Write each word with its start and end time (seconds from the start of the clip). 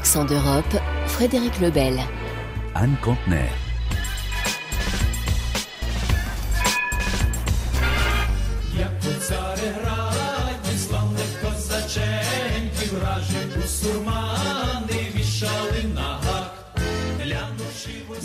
Accent 0.00 0.24
d'Europe, 0.24 0.76
Frédéric 1.08 1.60
Lebel. 1.60 2.00
Anne 2.74 2.96
Contener. 3.02 3.50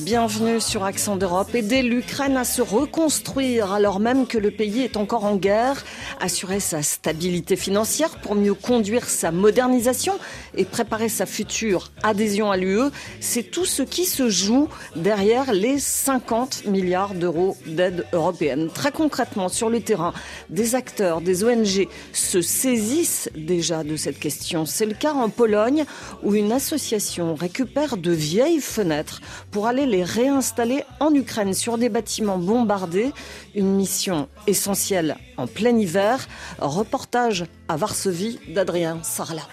Bienvenue 0.06 0.62
sur 0.62 0.84
Accent 0.84 1.16
d'Europe. 1.16 1.56
Aider 1.56 1.82
l'Ukraine 1.82 2.38
à 2.38 2.46
se 2.46 2.62
reconstruire 2.62 3.74
alors 3.74 4.00
même 4.00 4.28
que 4.28 4.38
le 4.38 4.52
pays 4.52 4.82
est 4.82 4.98
encore 4.98 5.26
en 5.26 5.36
guerre, 5.36 5.84
assurer 6.20 6.60
sa 6.60 6.82
stabilité 6.84 7.56
financière 7.56 8.10
pour 8.22 8.36
mieux 8.36 8.54
conduire 8.54 9.08
sa 9.10 9.32
modernisation 9.32 10.14
et 10.56 10.66
préparer 10.66 11.10
sa 11.10 11.26
future 11.26 11.92
adhésion 12.04 12.52
à 12.52 12.58
l'UE, 12.58 12.90
c'est 13.20 13.44
tout 13.44 13.66
ce 13.66 13.84
qui 13.84 14.06
se 14.06 14.30
joue 14.30 14.68
derrière 14.96 15.54
les 15.54 15.80
50 15.80 16.66
milliards 16.66 17.14
d'euros 17.14 17.58
d'aide 17.66 18.06
européenne. 18.14 18.70
Très 18.74 18.92
concrètement, 18.92 19.50
sur 19.50 19.70
le 19.70 19.82
terrain, 19.82 20.14
des 20.50 20.76
acteurs, 20.76 21.22
des 21.22 21.44
ONG 21.44 21.88
se 22.14 22.42
saisissent 22.42 23.30
déjà 23.36 23.84
de 23.84 23.96
cette 23.96 24.20
question. 24.20 24.66
C'est 24.66 24.86
le 24.86 24.94
cas 24.94 25.14
en 25.14 25.30
Pologne 25.30 25.86
où 26.24 26.36
une 26.36 26.52
association 26.52 27.36
récupère 27.36 27.98
de 27.98 28.12
vieilles 28.12 28.62
fenêtres 28.62 29.22
pour 29.52 29.68
aller 29.68 29.86
les 29.86 30.04
réinstaller 30.04 30.84
en 31.00 31.14
Ukraine 31.14 31.54
sur 31.54 31.78
des 31.78 31.90
bâtiments 31.90 32.38
bombardés. 32.38 33.12
Une 33.56 33.76
mission 33.76 34.28
essentielle 34.48 35.18
en 35.38 35.48
plein 35.48 35.78
hiver. 35.78 36.28
Reportage 36.60 37.46
à 37.68 37.78
Varsovie 37.78 38.40
d'Adrien 38.54 39.00
Sarla. 39.04 39.44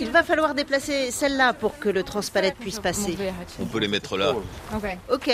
Il 0.00 0.10
va 0.10 0.22
falloir 0.22 0.54
déplacer 0.54 1.10
celle-là 1.10 1.52
pour 1.52 1.78
que 1.78 1.88
le 1.88 2.02
transpalette 2.02 2.56
puisse 2.56 2.80
passer. 2.80 3.16
On 3.60 3.66
peut 3.66 3.78
les 3.78 3.88
mettre 3.88 4.16
là. 4.16 4.34
Ok. 5.10 5.30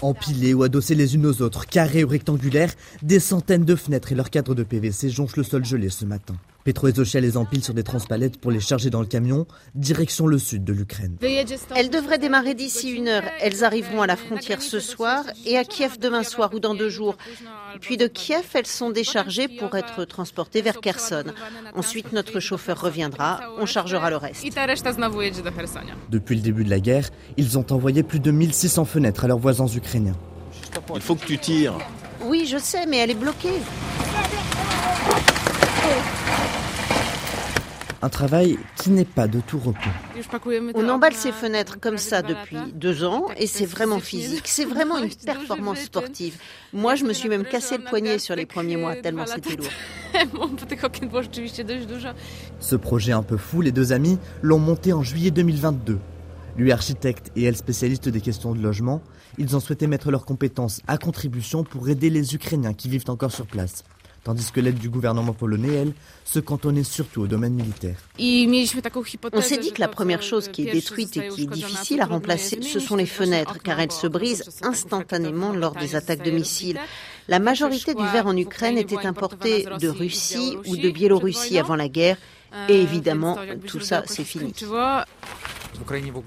Empilées 0.00 0.54
ou 0.54 0.62
adossées 0.62 0.94
les 0.94 1.14
unes 1.14 1.26
aux 1.26 1.42
autres, 1.42 1.66
carrées 1.66 2.04
ou 2.04 2.08
rectangulaires, 2.08 2.72
des 3.02 3.20
centaines 3.20 3.64
de 3.64 3.76
fenêtres 3.76 4.12
et 4.12 4.14
leurs 4.14 4.30
cadres 4.30 4.54
de 4.54 4.62
PVC 4.62 5.10
jonchent 5.10 5.36
le 5.36 5.42
sol 5.42 5.64
gelé 5.64 5.90
ce 5.90 6.04
matin. 6.04 6.34
Petro 6.64 6.88
et 6.88 6.92
Zochia 6.92 7.20
les 7.20 7.36
empilent 7.36 7.64
sur 7.64 7.74
des 7.74 7.82
transpalettes 7.82 8.40
pour 8.40 8.50
les 8.50 8.60
charger 8.60 8.88
dans 8.90 9.00
le 9.00 9.06
camion, 9.06 9.46
direction 9.74 10.26
le 10.26 10.38
sud 10.38 10.64
de 10.64 10.72
l'Ukraine. 10.72 11.16
Elles 11.74 11.90
devraient 11.90 12.18
démarrer 12.18 12.54
d'ici 12.54 12.90
une 12.90 13.08
heure. 13.08 13.24
Elles 13.40 13.64
arriveront 13.64 14.02
à 14.02 14.06
la 14.06 14.16
frontière 14.16 14.62
ce 14.62 14.78
soir 14.78 15.24
et 15.44 15.58
à 15.58 15.64
Kiev 15.64 15.98
demain 15.98 16.22
soir 16.22 16.50
ou 16.54 16.60
dans 16.60 16.74
deux 16.74 16.88
jours. 16.88 17.16
Puis 17.80 17.96
de 17.96 18.06
Kiev, 18.06 18.44
elles 18.54 18.66
sont 18.66 18.90
déchargées 18.90 19.48
pour 19.48 19.74
être 19.76 20.04
transportées 20.04 20.62
vers 20.62 20.80
Kherson. 20.80 21.24
Ensuite, 21.74 22.12
notre 22.12 22.38
chauffeur 22.38 22.80
reviendra, 22.80 23.40
on 23.58 23.66
chargera 23.66 24.10
le 24.10 24.16
reste. 24.16 24.44
Depuis 26.10 26.36
le 26.36 26.42
début 26.42 26.64
de 26.64 26.70
la 26.70 26.80
guerre, 26.80 27.10
ils 27.36 27.58
ont 27.58 27.66
envoyé 27.70 28.02
plus 28.02 28.20
de 28.20 28.30
1600 28.30 28.84
fenêtres 28.84 29.24
à 29.24 29.28
leurs 29.28 29.38
voisins 29.38 29.66
ukrainiens. 29.66 30.16
Il 30.94 31.00
faut 31.00 31.16
que 31.16 31.26
tu 31.26 31.38
tires. 31.38 31.74
Oui, 32.24 32.46
je 32.46 32.58
sais, 32.58 32.86
mais 32.86 32.98
elle 32.98 33.10
est 33.10 33.14
bloquée. 33.14 33.60
Un 38.04 38.08
travail 38.08 38.58
qui 38.76 38.90
n'est 38.90 39.04
pas 39.04 39.28
de 39.28 39.40
tout 39.40 39.58
repos. 39.58 39.78
On 40.74 40.88
emballe 40.88 41.14
ces 41.14 41.30
fenêtres 41.30 41.78
comme 41.78 41.98
ça 41.98 42.20
depuis 42.22 42.56
deux 42.74 43.04
ans 43.04 43.28
et 43.36 43.46
c'est 43.46 43.64
vraiment 43.64 44.00
physique, 44.00 44.48
c'est 44.48 44.64
vraiment 44.64 44.98
une 44.98 45.14
performance 45.14 45.78
sportive. 45.78 46.36
Moi, 46.72 46.96
je 46.96 47.04
me 47.04 47.12
suis 47.12 47.28
même 47.28 47.44
cassé 47.44 47.78
le 47.78 47.84
poignet 47.84 48.18
sur 48.18 48.34
les 48.34 48.44
premiers 48.44 48.76
mois 48.76 48.96
tellement 48.96 49.26
c'était 49.26 49.54
lourd. 49.54 49.68
Ce 52.58 52.76
projet 52.76 53.12
un 53.12 53.22
peu 53.22 53.36
fou, 53.36 53.60
les 53.60 53.72
deux 53.72 53.92
amis 53.92 54.18
l'ont 54.42 54.58
monté 54.58 54.92
en 54.92 55.02
juillet 55.02 55.30
2022. 55.30 55.98
Lui 56.56 56.72
architecte 56.72 57.30
et 57.36 57.44
elle 57.44 57.56
spécialiste 57.56 58.08
des 58.08 58.20
questions 58.20 58.52
de 58.54 58.60
logement, 58.60 59.00
ils 59.38 59.56
ont 59.56 59.60
souhaité 59.60 59.86
mettre 59.86 60.10
leurs 60.10 60.24
compétences 60.24 60.82
à 60.86 60.98
contribution 60.98 61.64
pour 61.64 61.88
aider 61.88 62.10
les 62.10 62.34
Ukrainiens 62.34 62.74
qui 62.74 62.88
vivent 62.88 63.08
encore 63.08 63.32
sur 63.32 63.46
place 63.46 63.84
tandis 64.24 64.50
que 64.52 64.60
l'aide 64.60 64.78
du 64.78 64.88
gouvernement 64.88 65.32
polonais, 65.32 65.74
elle, 65.74 65.92
se 66.24 66.38
cantonnait 66.38 66.84
surtout 66.84 67.22
au 67.22 67.26
domaine 67.26 67.54
militaire. 67.54 67.96
On 69.32 69.40
s'est 69.40 69.58
dit 69.58 69.72
que 69.72 69.80
la 69.80 69.88
première 69.88 70.22
chose 70.22 70.48
qui 70.48 70.66
est 70.68 70.72
détruite 70.72 71.16
et 71.16 71.28
qui 71.28 71.42
est 71.42 71.46
difficile 71.46 72.00
à 72.00 72.06
remplacer, 72.06 72.62
ce 72.62 72.80
sont 72.80 72.96
les 72.96 73.06
fenêtres, 73.06 73.58
car 73.62 73.80
elles 73.80 73.92
se 73.92 74.06
brisent 74.06 74.60
instantanément 74.62 75.52
lors 75.52 75.74
des 75.74 75.96
attaques 75.96 76.24
de 76.24 76.30
missiles. 76.30 76.78
La 77.28 77.38
majorité 77.38 77.94
du 77.94 78.06
verre 78.08 78.26
en 78.26 78.36
Ukraine 78.36 78.78
était 78.78 79.06
importé 79.06 79.66
de 79.80 79.88
Russie 79.88 80.56
ou 80.66 80.76
de 80.76 80.90
Biélorussie 80.90 81.58
avant 81.58 81.76
la 81.76 81.88
guerre, 81.88 82.16
et 82.68 82.80
évidemment, 82.80 83.38
tout 83.66 83.80
ça, 83.80 84.02
c'est 84.06 84.24
fini. 84.24 84.52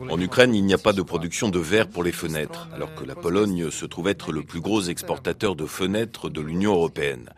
En 0.10 0.20
Ukraine, 0.20 0.54
il 0.54 0.66
n'y 0.66 0.74
a 0.74 0.78
pas 0.78 0.94
de 0.94 1.02
production 1.02 1.50
de 1.50 1.60
verre 1.60 1.88
pour 1.88 2.04
les 2.04 2.12
fenêtres, 2.12 2.70
alors 2.74 2.94
que 2.96 3.04
la 3.04 3.16
Pologne 3.16 3.70
se 3.72 3.86
trouve 3.86 4.08
être 4.08 4.32
le 4.32 4.44
plus 4.44 4.62
gros 4.62 4.82
exportateur 4.82 5.56
de 5.56 5.66
fenêtres 5.66 6.30
de 6.30 6.42
l'Union 6.42 6.74
européenne. 6.74 7.30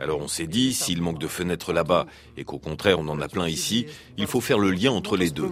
Alors 0.00 0.20
on 0.20 0.28
s'est 0.28 0.46
dit, 0.46 0.72
s'il 0.72 1.02
manque 1.02 1.18
de 1.18 1.28
fenêtres 1.28 1.72
là-bas 1.72 2.06
et 2.36 2.44
qu'au 2.44 2.58
contraire 2.58 2.98
on 2.98 3.08
en 3.08 3.20
a 3.20 3.28
plein 3.28 3.48
ici, 3.48 3.86
il 4.16 4.26
faut 4.26 4.40
faire 4.40 4.58
le 4.58 4.70
lien 4.70 4.92
entre 4.92 5.16
les 5.16 5.30
deux. 5.30 5.48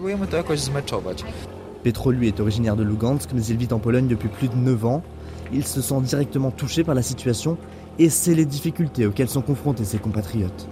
Petro, 1.83 2.11
lui, 2.11 2.27
est 2.27 2.39
originaire 2.39 2.75
de 2.75 2.83
Lugansk, 2.83 3.29
mais 3.33 3.45
il 3.45 3.57
vit 3.57 3.71
en 3.71 3.77
Pologne 3.79 4.07
depuis 4.07 4.27
plus 4.27 4.47
de 4.47 4.55
9 4.55 4.85
ans. 4.85 5.03
Il 5.53 5.65
se 5.65 5.81
sent 5.81 6.01
directement 6.01 6.49
touché 6.49 6.83
par 6.83 6.95
la 6.95 7.03
situation 7.03 7.57
et 7.99 8.09
c'est 8.09 8.33
les 8.33 8.45
difficultés 8.45 9.05
auxquelles 9.05 9.29
sont 9.29 9.41
confrontés 9.43 9.85
ses 9.85 9.99
compatriotes. 9.99 10.67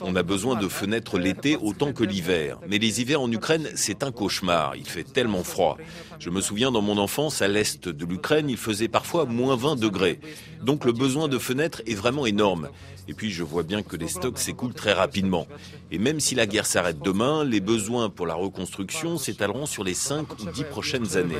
On 0.00 0.16
a 0.16 0.22
besoin 0.22 0.56
de 0.56 0.68
fenêtres 0.68 1.18
l'été 1.18 1.56
autant 1.56 1.92
que 1.92 2.04
l'hiver. 2.04 2.58
Mais 2.68 2.78
les 2.78 3.00
hivers 3.00 3.20
en 3.20 3.30
Ukraine, 3.30 3.68
c'est 3.74 4.02
un 4.02 4.12
cauchemar. 4.12 4.76
Il 4.76 4.86
fait 4.86 5.04
tellement 5.04 5.42
froid. 5.42 5.76
Je 6.18 6.30
me 6.30 6.40
souviens 6.40 6.70
dans 6.70 6.82
mon 6.82 6.98
enfance, 6.98 7.42
à 7.42 7.48
l'est 7.48 7.88
de 7.88 8.04
l'Ukraine, 8.04 8.50
il 8.50 8.56
faisait 8.56 8.88
parfois 8.88 9.24
moins 9.24 9.56
20 9.56 9.76
degrés. 9.76 10.20
Donc 10.62 10.84
le 10.84 10.92
besoin 10.92 11.28
de 11.28 11.38
fenêtres 11.38 11.82
est 11.86 11.94
vraiment 11.94 12.26
énorme. 12.26 12.68
Et 13.08 13.14
puis 13.14 13.30
je 13.30 13.42
vois 13.42 13.62
bien 13.62 13.82
que 13.82 13.96
les 13.96 14.08
stocks 14.08 14.38
s'écoulent 14.38 14.74
très 14.74 14.92
rapidement. 14.92 15.46
Et 15.90 15.98
même 15.98 16.20
si 16.20 16.34
la 16.34 16.46
guerre 16.46 16.66
s'arrête 16.66 17.00
demain, 17.02 17.44
les 17.44 17.60
besoins 17.60 18.10
pour 18.10 18.26
la 18.26 18.34
reconstruction 18.34 19.16
s'étaleront 19.16 19.66
sur 19.66 19.84
les 19.84 19.94
5 19.94 20.26
ou 20.40 20.50
10 20.50 20.64
prochaines 20.64 21.16
années. 21.16 21.36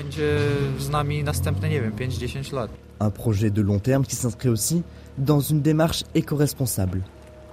Un 3.00 3.10
projet 3.10 3.50
de 3.50 3.62
long 3.62 3.78
terme 3.78 4.06
qui 4.06 4.16
s'inscrit 4.16 4.48
aussi 4.48 4.82
dans 5.18 5.40
une 5.40 5.60
démarche 5.60 6.04
éco-responsable. 6.14 7.02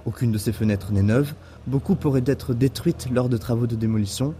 Aucune 0.06 0.30
de 0.30 0.38
ces 0.38 0.52
fenêtres 0.52 0.92
n'est 0.92 1.02
neuve, 1.02 1.34
beaucoup 1.66 1.96
pourraient 1.96 2.22
être 2.26 2.54
détruites 2.54 3.08
lors 3.12 3.28
de 3.28 3.36
travaux 3.36 3.66
de 3.66 3.74
démolition. 3.74 4.34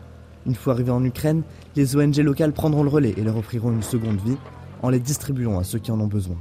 Une 0.47 0.54
fois 0.54 0.75
arrivées 0.75 0.93
en 0.93 1.04
Ukraine, 1.04 1.43
les 1.75 1.97
ONG 1.97 2.16
locales 2.19 2.53
prendront 2.53 2.84
le 2.84 2.88
relais 2.88 3.15
et 3.16 3.22
leur 3.22 3.37
offriront 3.37 3.72
une 3.72 3.82
seconde 3.82 4.21
vie 4.25 4.37
en 4.82 4.91
les 4.91 5.00
distribuant 5.00 5.59
à 5.59 5.65
ceux 5.65 5.81
qui 5.81 5.91
en 5.91 6.00
ont 6.00 6.06
besoin. 6.06 6.37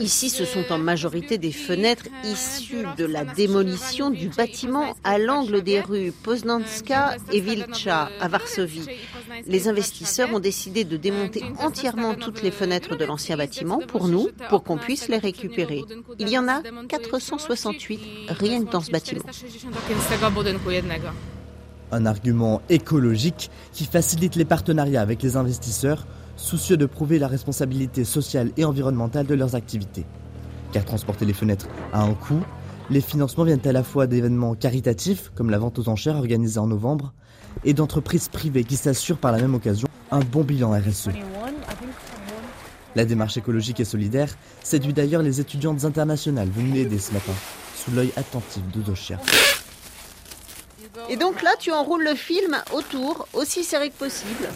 Ici, 0.00 0.28
ce 0.28 0.44
sont 0.44 0.64
en 0.70 0.78
majorité 0.78 1.38
des 1.38 1.52
fenêtres 1.52 2.06
issues 2.24 2.84
de 2.96 3.04
la 3.04 3.24
démolition 3.24 4.10
du 4.10 4.28
bâtiment 4.28 4.94
à 5.04 5.18
l'angle 5.18 5.62
des 5.62 5.80
rues 5.80 6.12
Poznanska 6.12 7.16
et 7.32 7.40
Wilcza 7.40 8.10
à 8.20 8.28
Varsovie. 8.28 8.86
Les 9.46 9.68
investisseurs 9.68 10.32
ont 10.34 10.40
décidé 10.40 10.84
de 10.84 10.96
démonter 10.96 11.44
entièrement 11.60 12.14
toutes 12.14 12.42
les 12.42 12.50
fenêtres 12.50 12.96
de 12.96 13.04
l'ancien 13.04 13.36
bâtiment 13.36 13.78
pour 13.78 14.08
nous, 14.08 14.28
pour 14.50 14.64
qu'on 14.64 14.78
puisse 14.78 15.08
les 15.08 15.18
récupérer. 15.18 15.84
Il 16.18 16.28
y 16.28 16.38
en 16.38 16.48
a 16.48 16.60
468 16.88 18.00
rien 18.28 18.64
que 18.64 18.70
dans 18.70 18.80
ce 18.80 18.90
bâtiment. 18.90 19.24
Un 21.92 22.04
argument 22.04 22.62
écologique 22.68 23.50
qui 23.72 23.84
facilite 23.84 24.34
les 24.34 24.44
partenariats 24.44 25.02
avec 25.02 25.22
les 25.22 25.36
investisseurs 25.36 26.06
soucieux 26.36 26.76
de 26.76 26.86
prouver 26.86 27.18
la 27.18 27.28
responsabilité 27.28 28.04
sociale 28.04 28.50
et 28.56 28.64
environnementale 28.64 29.26
de 29.26 29.34
leurs 29.34 29.54
activités. 29.54 30.06
Car 30.72 30.84
transporter 30.84 31.24
les 31.24 31.32
fenêtres 31.32 31.68
a 31.92 32.02
un 32.02 32.14
coût, 32.14 32.42
les 32.90 33.00
financements 33.00 33.44
viennent 33.44 33.66
à 33.66 33.72
la 33.72 33.82
fois 33.82 34.06
d'événements 34.06 34.54
caritatifs, 34.54 35.32
comme 35.34 35.50
la 35.50 35.58
vente 35.58 35.78
aux 35.78 35.88
enchères 35.88 36.16
organisée 36.16 36.58
en 36.58 36.66
novembre, 36.66 37.12
et 37.64 37.74
d'entreprises 37.74 38.28
privées 38.28 38.64
qui 38.64 38.76
s'assurent 38.76 39.18
par 39.18 39.32
la 39.32 39.38
même 39.38 39.54
occasion 39.54 39.88
un 40.10 40.20
bon 40.20 40.42
bilan 40.42 40.70
RSE. 40.70 41.10
La 42.94 43.04
démarche 43.04 43.36
écologique 43.36 43.80
et 43.80 43.84
solidaire 43.84 44.34
séduit 44.62 44.92
d'ailleurs 44.92 45.22
les 45.22 45.40
étudiantes 45.40 45.84
internationales 45.84 46.48
venues 46.48 46.72
l'aider 46.72 46.98
ce 46.98 47.12
matin, 47.12 47.32
sous 47.76 47.90
l'œil 47.90 48.12
attentif 48.16 48.62
de 48.72 48.80
Dochia. 48.80 49.18
Et 51.08 51.16
donc 51.16 51.42
là, 51.42 51.50
tu 51.58 51.72
enroules 51.72 52.04
le 52.04 52.14
film 52.14 52.56
autour, 52.72 53.28
aussi 53.34 53.64
serré 53.64 53.90
que 53.90 53.96
possible. 53.96 54.48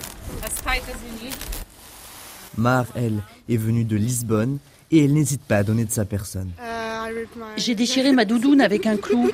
Mar, 2.56 2.86
elle, 2.94 3.22
est 3.48 3.56
venue 3.56 3.84
de 3.84 3.96
Lisbonne 3.96 4.58
et 4.90 5.04
elle 5.04 5.12
n'hésite 5.12 5.42
pas 5.42 5.58
à 5.58 5.62
donner 5.62 5.84
de 5.84 5.90
sa 5.90 6.04
personne. 6.04 6.50
J'ai 7.56 7.74
déchiré 7.74 8.12
ma 8.12 8.24
doudoune 8.24 8.60
avec 8.60 8.86
un 8.86 8.96
clou. 8.96 9.30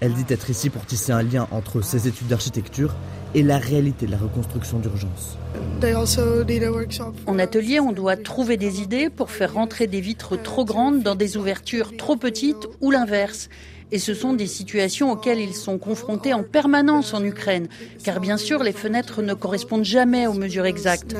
Elle 0.00 0.12
dit 0.12 0.24
être 0.28 0.50
ici 0.50 0.70
pour 0.70 0.84
tisser 0.84 1.12
un 1.12 1.22
lien 1.22 1.48
entre 1.50 1.80
ses 1.80 2.08
études 2.08 2.28
d'architecture 2.28 2.94
et 3.34 3.42
la 3.42 3.58
réalité 3.58 4.06
de 4.06 4.12
la 4.12 4.18
reconstruction 4.18 4.78
d'urgence. 4.78 5.38
En 7.26 7.38
atelier, 7.38 7.80
on 7.80 7.92
doit 7.92 8.16
trouver 8.16 8.56
des 8.56 8.80
idées 8.80 9.10
pour 9.10 9.30
faire 9.30 9.54
rentrer 9.54 9.86
des 9.86 10.00
vitres 10.00 10.40
trop 10.40 10.64
grandes 10.64 11.02
dans 11.02 11.14
des 11.14 11.36
ouvertures 11.36 11.96
trop 11.96 12.16
petites 12.16 12.68
ou 12.80 12.90
l'inverse. 12.90 13.48
Et 13.92 13.98
ce 13.98 14.14
sont 14.14 14.32
des 14.32 14.46
situations 14.46 15.12
auxquelles 15.12 15.40
ils 15.40 15.54
sont 15.54 15.78
confrontés 15.78 16.34
en 16.34 16.42
permanence 16.42 17.14
en 17.14 17.24
Ukraine, 17.24 17.68
car 18.02 18.20
bien 18.20 18.36
sûr 18.36 18.62
les 18.62 18.72
fenêtres 18.72 19.22
ne 19.22 19.34
correspondent 19.34 19.84
jamais 19.84 20.26
aux 20.26 20.34
mesures 20.34 20.66
exactes. 20.66 21.14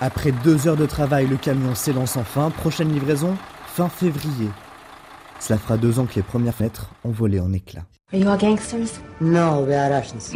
Après 0.00 0.32
deux 0.32 0.68
heures 0.68 0.76
de 0.76 0.86
travail, 0.86 1.26
le 1.26 1.36
camion 1.36 1.74
s'élance 1.74 2.16
enfin. 2.16 2.50
Prochaine 2.50 2.92
livraison, 2.92 3.36
fin 3.66 3.88
février. 3.88 4.48
Cela 5.40 5.58
fera 5.58 5.76
deux 5.76 5.98
ans 5.98 6.06
que 6.06 6.14
les 6.16 6.22
premières 6.22 6.54
fenêtres 6.54 6.90
ont 7.04 7.10
volé 7.10 7.40
en 7.40 7.52
éclats. 7.52 7.84
Are 8.12 8.18
you 8.20 8.28
all 8.28 8.38
gangsters? 8.38 9.00
No, 9.20 9.64
we 9.66 9.74
are 9.74 9.90
Russians. 9.90 10.32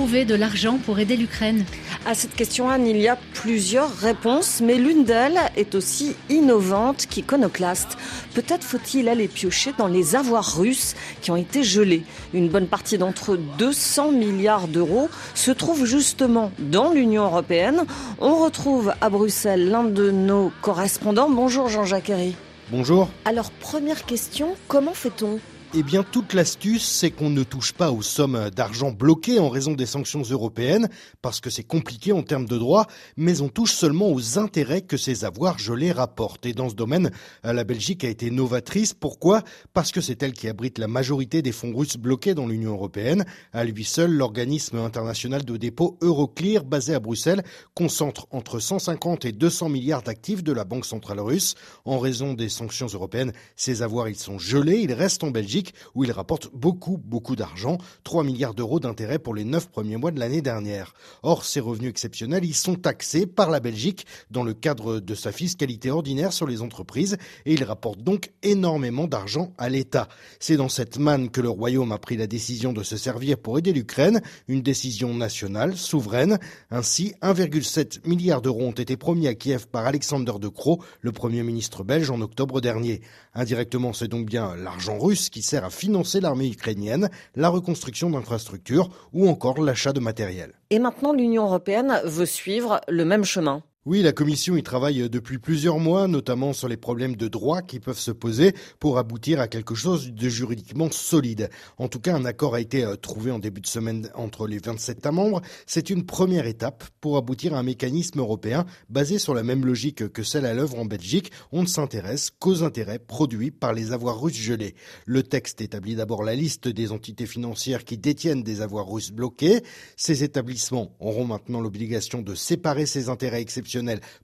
Trouver 0.00 0.24
de 0.24 0.34
l'argent 0.34 0.78
pour 0.78 0.98
aider 0.98 1.14
l'Ukraine 1.14 1.66
À 2.06 2.14
cette 2.14 2.34
question, 2.34 2.70
Anne, 2.70 2.86
il 2.86 2.96
y 2.96 3.06
a 3.06 3.18
plusieurs 3.34 3.94
réponses, 3.94 4.62
mais 4.64 4.76
l'une 4.76 5.04
d'elles 5.04 5.38
est 5.58 5.74
aussi 5.74 6.16
innovante 6.30 7.06
qu'iconoclaste. 7.06 7.98
Peut-être 8.34 8.64
faut-il 8.64 9.10
aller 9.10 9.28
piocher 9.28 9.74
dans 9.76 9.88
les 9.88 10.16
avoirs 10.16 10.56
russes 10.56 10.94
qui 11.20 11.30
ont 11.30 11.36
été 11.36 11.62
gelés. 11.62 12.02
Une 12.32 12.48
bonne 12.48 12.66
partie 12.66 12.96
d'entre 12.96 13.32
eux, 13.32 13.40
200 13.58 14.12
milliards 14.12 14.68
d'euros, 14.68 15.10
se 15.34 15.50
trouve 15.50 15.84
justement 15.84 16.50
dans 16.58 16.94
l'Union 16.94 17.24
européenne. 17.24 17.84
On 18.20 18.36
retrouve 18.36 18.94
à 19.02 19.10
Bruxelles 19.10 19.68
l'un 19.68 19.84
de 19.84 20.10
nos 20.10 20.50
correspondants. 20.62 21.28
Bonjour 21.28 21.68
Jean-Jacques 21.68 22.08
Herry. 22.08 22.34
Bonjour. 22.70 23.10
Alors, 23.26 23.50
première 23.50 24.06
question, 24.06 24.54
comment 24.66 24.94
fait-on? 24.94 25.40
Eh 25.72 25.84
bien, 25.84 26.02
toute 26.02 26.32
l'astuce, 26.32 26.84
c'est 26.84 27.12
qu'on 27.12 27.30
ne 27.30 27.44
touche 27.44 27.72
pas 27.72 27.92
aux 27.92 28.02
sommes 28.02 28.50
d'argent 28.50 28.90
bloquées 28.90 29.38
en 29.38 29.48
raison 29.48 29.72
des 29.72 29.86
sanctions 29.86 30.22
européennes, 30.22 30.88
parce 31.22 31.40
que 31.40 31.48
c'est 31.48 31.62
compliqué 31.62 32.12
en 32.12 32.22
termes 32.22 32.46
de 32.46 32.58
droit, 32.58 32.88
mais 33.16 33.40
on 33.40 33.48
touche 33.48 33.72
seulement 33.72 34.10
aux 34.10 34.38
intérêts 34.38 34.80
que 34.80 34.96
ces 34.96 35.24
avoirs 35.24 35.60
gelés 35.60 35.92
rapportent. 35.92 36.44
Et 36.44 36.54
dans 36.54 36.68
ce 36.68 36.74
domaine, 36.74 37.12
la 37.44 37.62
Belgique 37.62 38.02
a 38.02 38.08
été 38.08 38.32
novatrice. 38.32 38.94
Pourquoi? 38.94 39.44
Parce 39.72 39.92
que 39.92 40.00
c'est 40.00 40.20
elle 40.24 40.32
qui 40.32 40.48
abrite 40.48 40.78
la 40.78 40.88
majorité 40.88 41.40
des 41.40 41.52
fonds 41.52 41.72
russes 41.72 41.96
bloqués 41.96 42.34
dans 42.34 42.48
l'Union 42.48 42.72
européenne. 42.72 43.24
À 43.52 43.62
lui 43.62 43.84
seul, 43.84 44.10
l'organisme 44.10 44.78
international 44.78 45.44
de 45.44 45.56
dépôt 45.56 45.98
Euroclear, 46.00 46.64
basé 46.64 46.94
à 46.94 47.00
Bruxelles, 47.00 47.44
concentre 47.74 48.26
entre 48.32 48.58
150 48.58 49.24
et 49.24 49.32
200 49.32 49.68
milliards 49.68 50.02
d'actifs 50.02 50.42
de 50.42 50.52
la 50.52 50.64
Banque 50.64 50.86
centrale 50.86 51.20
russe. 51.20 51.54
En 51.84 52.00
raison 52.00 52.34
des 52.34 52.48
sanctions 52.48 52.88
européennes, 52.88 53.32
ces 53.54 53.82
avoirs, 53.82 54.08
ils 54.08 54.16
sont 54.16 54.40
gelés, 54.40 54.80
ils 54.80 54.92
restent 54.92 55.22
en 55.22 55.30
Belgique 55.30 55.59
où 55.94 56.04
il 56.04 56.12
rapporte 56.12 56.48
beaucoup, 56.52 56.98
beaucoup 56.98 57.36
d'argent, 57.36 57.78
3 58.04 58.24
milliards 58.24 58.54
d'euros 58.54 58.80
d'intérêt 58.80 59.18
pour 59.18 59.34
les 59.34 59.44
9 59.44 59.70
premiers 59.70 59.96
mois 59.96 60.10
de 60.10 60.20
l'année 60.20 60.42
dernière. 60.42 60.94
Or, 61.22 61.44
ces 61.44 61.60
revenus 61.60 61.90
exceptionnels, 61.90 62.44
ils 62.44 62.54
sont 62.54 62.74
taxés 62.74 63.26
par 63.26 63.50
la 63.50 63.60
Belgique 63.60 64.06
dans 64.30 64.42
le 64.42 64.54
cadre 64.54 65.00
de 65.00 65.14
sa 65.14 65.32
fiscalité 65.32 65.90
ordinaire 65.90 66.32
sur 66.32 66.46
les 66.46 66.62
entreprises 66.62 67.16
et 67.46 67.54
ils 67.54 67.64
rapportent 67.64 68.02
donc 68.02 68.32
énormément 68.42 69.06
d'argent 69.06 69.52
à 69.58 69.68
l'État. 69.68 70.08
C'est 70.38 70.56
dans 70.56 70.68
cette 70.68 70.98
manne 70.98 71.30
que 71.30 71.40
le 71.40 71.48
Royaume 71.48 71.92
a 71.92 71.98
pris 71.98 72.16
la 72.16 72.26
décision 72.26 72.72
de 72.72 72.82
se 72.82 72.96
servir 72.96 73.38
pour 73.38 73.58
aider 73.58 73.72
l'Ukraine, 73.72 74.20
une 74.48 74.62
décision 74.62 75.14
nationale, 75.14 75.76
souveraine. 75.76 76.38
Ainsi, 76.70 77.14
1,7 77.22 78.06
milliard 78.06 78.42
d'euros 78.42 78.64
ont 78.64 78.72
été 78.72 78.96
promis 78.96 79.26
à 79.26 79.34
Kiev 79.34 79.66
par 79.66 79.86
Alexander 79.86 80.32
De 80.40 80.48
Croo, 80.48 80.82
le 81.00 81.12
Premier 81.12 81.42
ministre 81.42 81.84
belge, 81.84 82.10
en 82.10 82.20
octobre 82.20 82.60
dernier. 82.60 83.00
Indirectement, 83.34 83.92
c'est 83.92 84.08
donc 84.08 84.26
bien 84.26 84.56
l'argent 84.56 84.98
russe 84.98 85.30
qui 85.30 85.42
sert 85.50 85.64
à 85.64 85.70
financer 85.70 86.20
l'armée 86.20 86.48
ukrainienne, 86.48 87.10
la 87.34 87.48
reconstruction 87.48 88.08
d'infrastructures 88.10 88.88
ou 89.12 89.28
encore 89.28 89.60
l'achat 89.60 89.92
de 89.92 89.98
matériel. 89.98 90.52
Et 90.70 90.78
maintenant, 90.78 91.12
l'Union 91.12 91.44
européenne 91.46 92.00
veut 92.04 92.26
suivre 92.26 92.80
le 92.86 93.04
même 93.04 93.24
chemin. 93.24 93.64
Oui, 93.86 94.02
la 94.02 94.12
Commission 94.12 94.58
y 94.58 94.62
travaille 94.62 95.08
depuis 95.08 95.38
plusieurs 95.38 95.78
mois, 95.78 96.06
notamment 96.06 96.52
sur 96.52 96.68
les 96.68 96.76
problèmes 96.76 97.16
de 97.16 97.28
droit 97.28 97.62
qui 97.62 97.80
peuvent 97.80 97.98
se 97.98 98.10
poser 98.10 98.52
pour 98.78 98.98
aboutir 98.98 99.40
à 99.40 99.48
quelque 99.48 99.74
chose 99.74 100.12
de 100.12 100.28
juridiquement 100.28 100.90
solide. 100.90 101.48
En 101.78 101.88
tout 101.88 101.98
cas, 101.98 102.14
un 102.14 102.26
accord 102.26 102.54
a 102.54 102.60
été 102.60 102.84
euh, 102.84 102.96
trouvé 102.96 103.30
en 103.30 103.38
début 103.38 103.62
de 103.62 103.66
semaine 103.66 104.10
entre 104.14 104.46
les 104.46 104.58
27 104.58 104.98
États 104.98 105.12
membres. 105.12 105.40
C'est 105.64 105.88
une 105.88 106.04
première 106.04 106.44
étape 106.44 106.84
pour 107.00 107.16
aboutir 107.16 107.54
à 107.54 107.60
un 107.60 107.62
mécanisme 107.62 108.18
européen 108.18 108.66
basé 108.90 109.18
sur 109.18 109.32
la 109.32 109.42
même 109.42 109.64
logique 109.64 110.12
que 110.12 110.22
celle 110.22 110.44
à 110.44 110.52
l'œuvre 110.52 110.78
en 110.78 110.84
Belgique. 110.84 111.32
On 111.50 111.62
ne 111.62 111.66
s'intéresse 111.66 112.28
qu'aux 112.38 112.62
intérêts 112.62 112.98
produits 112.98 113.50
par 113.50 113.72
les 113.72 113.92
avoirs 113.92 114.20
russes 114.20 114.36
gelés. 114.36 114.74
Le 115.06 115.22
texte 115.22 115.62
établit 115.62 115.94
d'abord 115.94 116.22
la 116.22 116.34
liste 116.34 116.68
des 116.68 116.92
entités 116.92 117.24
financières 117.24 117.86
qui 117.86 117.96
détiennent 117.96 118.42
des 118.42 118.60
avoirs 118.60 118.90
russes 118.90 119.10
bloqués. 119.10 119.62
Ces 119.96 120.22
établissements 120.22 120.94
auront 121.00 121.24
maintenant 121.24 121.62
l'obligation 121.62 122.20
de 122.20 122.34
séparer 122.34 122.84
ces 122.84 123.08
intérêts 123.08 123.40
exceptionnels 123.40 123.69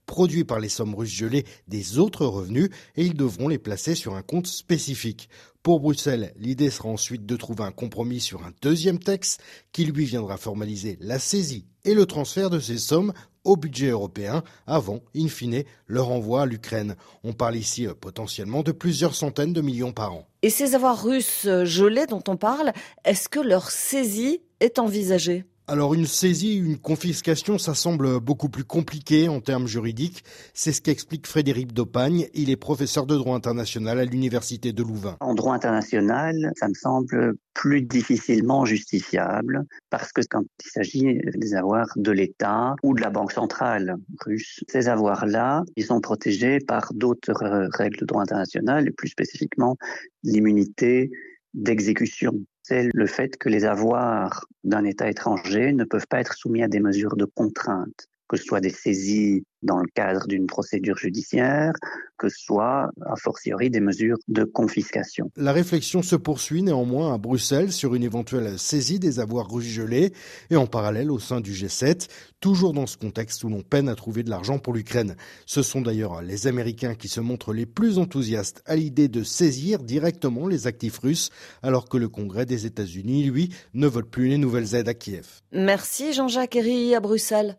produits 0.05 0.43
par 0.43 0.59
les 0.59 0.69
sommes 0.69 0.95
russes 0.95 1.13
gelées 1.13 1.45
des 1.67 1.99
autres 1.99 2.25
revenus 2.25 2.69
et 2.95 3.05
ils 3.05 3.15
devront 3.15 3.47
les 3.47 3.57
placer 3.57 3.95
sur 3.95 4.15
un 4.15 4.21
compte 4.21 4.47
spécifique. 4.47 5.29
Pour 5.63 5.81
Bruxelles, 5.81 6.33
l'idée 6.37 6.69
sera 6.69 6.89
ensuite 6.89 7.25
de 7.25 7.35
trouver 7.35 7.65
un 7.65 7.71
compromis 7.71 8.21
sur 8.21 8.43
un 8.45 8.53
deuxième 8.61 8.99
texte 8.99 9.41
qui 9.73 9.83
lui 9.83 10.05
viendra 10.05 10.37
formaliser 10.37 10.97
la 11.01 11.19
saisie 11.19 11.65
et 11.83 11.93
le 11.93 12.05
transfert 12.05 12.49
de 12.49 12.59
ces 12.59 12.77
sommes 12.77 13.11
au 13.43 13.55
budget 13.57 13.89
européen 13.89 14.43
avant, 14.65 15.01
in 15.15 15.27
fine, 15.27 15.63
leur 15.87 16.09
envoi 16.09 16.43
à 16.43 16.45
l'Ukraine. 16.45 16.95
On 17.23 17.33
parle 17.33 17.55
ici 17.55 17.87
euh, 17.87 17.93
potentiellement 17.93 18.61
de 18.61 18.71
plusieurs 18.71 19.15
centaines 19.15 19.53
de 19.53 19.61
millions 19.61 19.93
par 19.93 20.13
an. 20.13 20.27
Et 20.41 20.49
ces 20.49 20.75
avoirs 20.75 21.03
russes 21.03 21.47
gelés 21.63 22.05
dont 22.05 22.23
on 22.27 22.37
parle, 22.37 22.73
est-ce 23.05 23.29
que 23.29 23.39
leur 23.39 23.71
saisie 23.71 24.41
est 24.59 24.79
envisagée? 24.79 25.45
Alors 25.69 25.93
une 25.93 26.05
saisie, 26.05 26.55
une 26.55 26.77
confiscation, 26.77 27.57
ça 27.57 27.75
semble 27.75 28.21
beaucoup 28.21 28.47
plus 28.47 28.63
compliqué 28.63 29.27
en 29.27 29.41
termes 29.41 29.67
juridiques. 29.67 30.23
C'est 30.53 30.71
ce 30.71 30.81
qu'explique 30.81 31.27
Frédéric 31.27 31.73
Dopagne. 31.73 32.27
Il 32.33 32.49
est 32.49 32.55
professeur 32.55 33.05
de 33.05 33.17
droit 33.17 33.35
international 33.35 33.99
à 33.99 34.05
l'université 34.05 34.71
de 34.71 34.81
Louvain. 34.81 35.17
En 35.19 35.35
droit 35.35 35.53
international, 35.53 36.53
ça 36.55 36.69
me 36.69 36.73
semble 36.73 37.35
plus 37.53 37.81
difficilement 37.81 38.63
justifiable 38.63 39.65
parce 39.89 40.13
que 40.13 40.21
quand 40.29 40.43
il 40.63 40.69
s'agit 40.69 41.19
des 41.35 41.53
avoirs 41.53 41.91
de 41.97 42.11
l'État 42.11 42.75
ou 42.81 42.93
de 42.93 43.01
la 43.01 43.09
Banque 43.09 43.33
centrale 43.33 43.95
russe, 44.25 44.63
ces 44.69 44.87
avoirs-là, 44.87 45.63
ils 45.75 45.85
sont 45.85 45.99
protégés 45.99 46.59
par 46.59 46.93
d'autres 46.93 47.67
règles 47.73 47.99
de 47.99 48.05
droit 48.05 48.21
international 48.21 48.87
et 48.87 48.91
plus 48.91 49.09
spécifiquement 49.09 49.75
l'immunité 50.23 51.11
d'exécution 51.53 52.33
c'est 52.67 52.89
le 52.93 53.07
fait 53.07 53.37
que 53.37 53.47
les 53.47 53.63
avoirs 53.63 54.45
d'un 54.65 54.83
État 54.83 55.09
étranger 55.09 55.71
ne 55.71 55.85
peuvent 55.85 56.07
pas 56.07 56.19
être 56.19 56.33
soumis 56.33 56.63
à 56.63 56.67
des 56.67 56.81
mesures 56.81 57.15
de 57.15 57.23
contrainte 57.23 58.09
que 58.27 58.37
ce 58.37 58.43
soit 58.43 58.61
des 58.61 58.69
saisies 58.69 59.43
dans 59.63 59.77
le 59.77 59.87
cadre 59.93 60.27
d'une 60.27 60.45
procédure 60.45 60.97
judiciaire, 60.97 61.73
que 62.17 62.29
ce 62.29 62.37
soit, 62.37 62.89
a 63.05 63.15
fortiori, 63.15 63.69
des 63.69 63.79
mesures 63.79 64.17
de 64.27 64.43
confiscation. 64.43 65.31
La 65.35 65.51
réflexion 65.51 66.01
se 66.01 66.15
poursuit 66.15 66.63
néanmoins 66.63 67.13
à 67.13 67.17
Bruxelles 67.17 67.71
sur 67.71 67.95
une 67.95 68.03
éventuelle 68.03 68.57
saisie 68.59 68.99
des 68.99 69.19
avoirs 69.19 69.47
gelés 69.59 70.13
et 70.49 70.55
en 70.55 70.67
parallèle 70.67 71.11
au 71.11 71.19
sein 71.19 71.41
du 71.41 71.51
G7, 71.51 72.07
toujours 72.39 72.73
dans 72.73 72.85
ce 72.85 72.97
contexte 72.97 73.43
où 73.43 73.49
l'on 73.49 73.61
peine 73.61 73.89
à 73.89 73.95
trouver 73.95 74.23
de 74.23 74.29
l'argent 74.29 74.59
pour 74.59 74.73
l'Ukraine. 74.73 75.15
Ce 75.45 75.61
sont 75.61 75.81
d'ailleurs 75.81 76.21
les 76.21 76.47
Américains 76.47 76.95
qui 76.95 77.07
se 77.07 77.19
montrent 77.19 77.53
les 77.53 77.65
plus 77.65 77.97
enthousiastes 77.97 78.61
à 78.65 78.75
l'idée 78.75 79.07
de 79.07 79.23
saisir 79.23 79.83
directement 79.83 80.47
les 80.47 80.67
actifs 80.67 80.99
russes, 80.99 81.29
alors 81.63 81.89
que 81.89 81.97
le 81.97 82.09
Congrès 82.09 82.45
des 82.45 82.65
États-Unis, 82.65 83.23
lui, 83.23 83.53
ne 83.73 83.87
vote 83.87 84.09
plus 84.09 84.27
les 84.27 84.37
nouvelles 84.37 84.75
aides 84.75 84.89
à 84.89 84.93
Kiev. 84.93 85.41
Merci 85.51 86.13
Jean-Jacques 86.13 86.55
Herry 86.55 86.95
à 86.95 86.99
Bruxelles. 86.99 87.57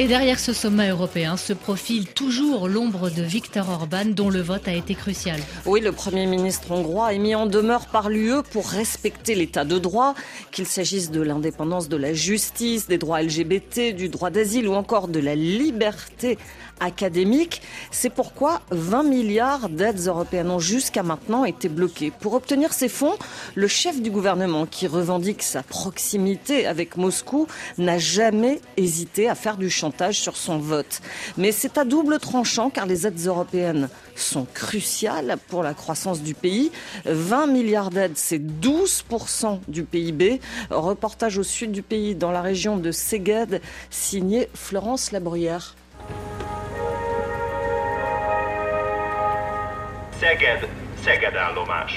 Et 0.00 0.06
derrière 0.06 0.38
ce 0.38 0.54
sommet 0.54 0.88
européen 0.88 1.36
se 1.36 1.52
profile 1.52 2.06
toujours 2.06 2.68
l'ombre 2.68 3.10
de 3.10 3.20
Viktor 3.20 3.68
Orban 3.68 4.06
dont 4.06 4.30
le 4.30 4.40
vote 4.40 4.66
a 4.66 4.72
été 4.72 4.94
crucial. 4.94 5.38
Oui, 5.66 5.82
le 5.82 5.92
Premier 5.92 6.24
ministre 6.24 6.70
hongrois 6.70 7.12
est 7.12 7.18
mis 7.18 7.34
en 7.34 7.44
demeure 7.44 7.84
par 7.84 8.08
l'UE 8.08 8.42
pour 8.50 8.66
respecter 8.66 9.34
l'état 9.34 9.66
de 9.66 9.78
droit, 9.78 10.14
qu'il 10.52 10.64
s'agisse 10.64 11.10
de 11.10 11.20
l'indépendance 11.20 11.90
de 11.90 11.98
la 11.98 12.14
justice, 12.14 12.88
des 12.88 12.96
droits 12.96 13.20
LGBT, 13.20 13.94
du 13.94 14.08
droit 14.08 14.30
d'asile 14.30 14.68
ou 14.68 14.72
encore 14.72 15.06
de 15.06 15.20
la 15.20 15.34
liberté 15.34 16.38
académique. 16.80 17.62
C'est 17.90 18.10
pourquoi 18.10 18.62
20 18.70 19.04
milliards 19.04 19.68
d'aides 19.68 20.06
européennes 20.06 20.50
ont 20.50 20.58
jusqu'à 20.58 21.02
maintenant 21.02 21.44
été 21.44 21.68
bloqués. 21.68 22.10
Pour 22.10 22.34
obtenir 22.34 22.72
ces 22.72 22.88
fonds, 22.88 23.14
le 23.54 23.68
chef 23.68 24.00
du 24.00 24.10
gouvernement 24.10 24.66
qui 24.66 24.86
revendique 24.86 25.42
sa 25.42 25.62
proximité 25.62 26.66
avec 26.66 26.96
Moscou 26.96 27.46
n'a 27.78 27.98
jamais 27.98 28.60
hésité 28.76 29.28
à 29.28 29.34
faire 29.34 29.56
du 29.56 29.70
chantage 29.70 30.18
sur 30.18 30.36
son 30.36 30.58
vote. 30.58 31.00
Mais 31.36 31.52
c'est 31.52 31.78
à 31.78 31.84
double 31.84 32.18
tranchant 32.18 32.70
car 32.70 32.86
les 32.86 33.06
aides 33.06 33.26
européennes 33.26 33.88
sont 34.16 34.46
cruciales 34.52 35.36
pour 35.48 35.62
la 35.62 35.74
croissance 35.74 36.22
du 36.22 36.34
pays. 36.34 36.70
20 37.06 37.46
milliards 37.46 37.90
d'aides, 37.90 38.16
c'est 38.16 38.38
12% 38.38 39.60
du 39.68 39.84
PIB. 39.84 40.40
Reportage 40.70 41.38
au 41.38 41.42
sud 41.42 41.72
du 41.72 41.82
pays, 41.82 42.14
dans 42.14 42.30
la 42.30 42.42
région 42.42 42.76
de 42.76 42.92
Szeged, 42.92 43.60
signé 43.90 44.48
Florence 44.54 45.12
Labruyère. 45.12 45.74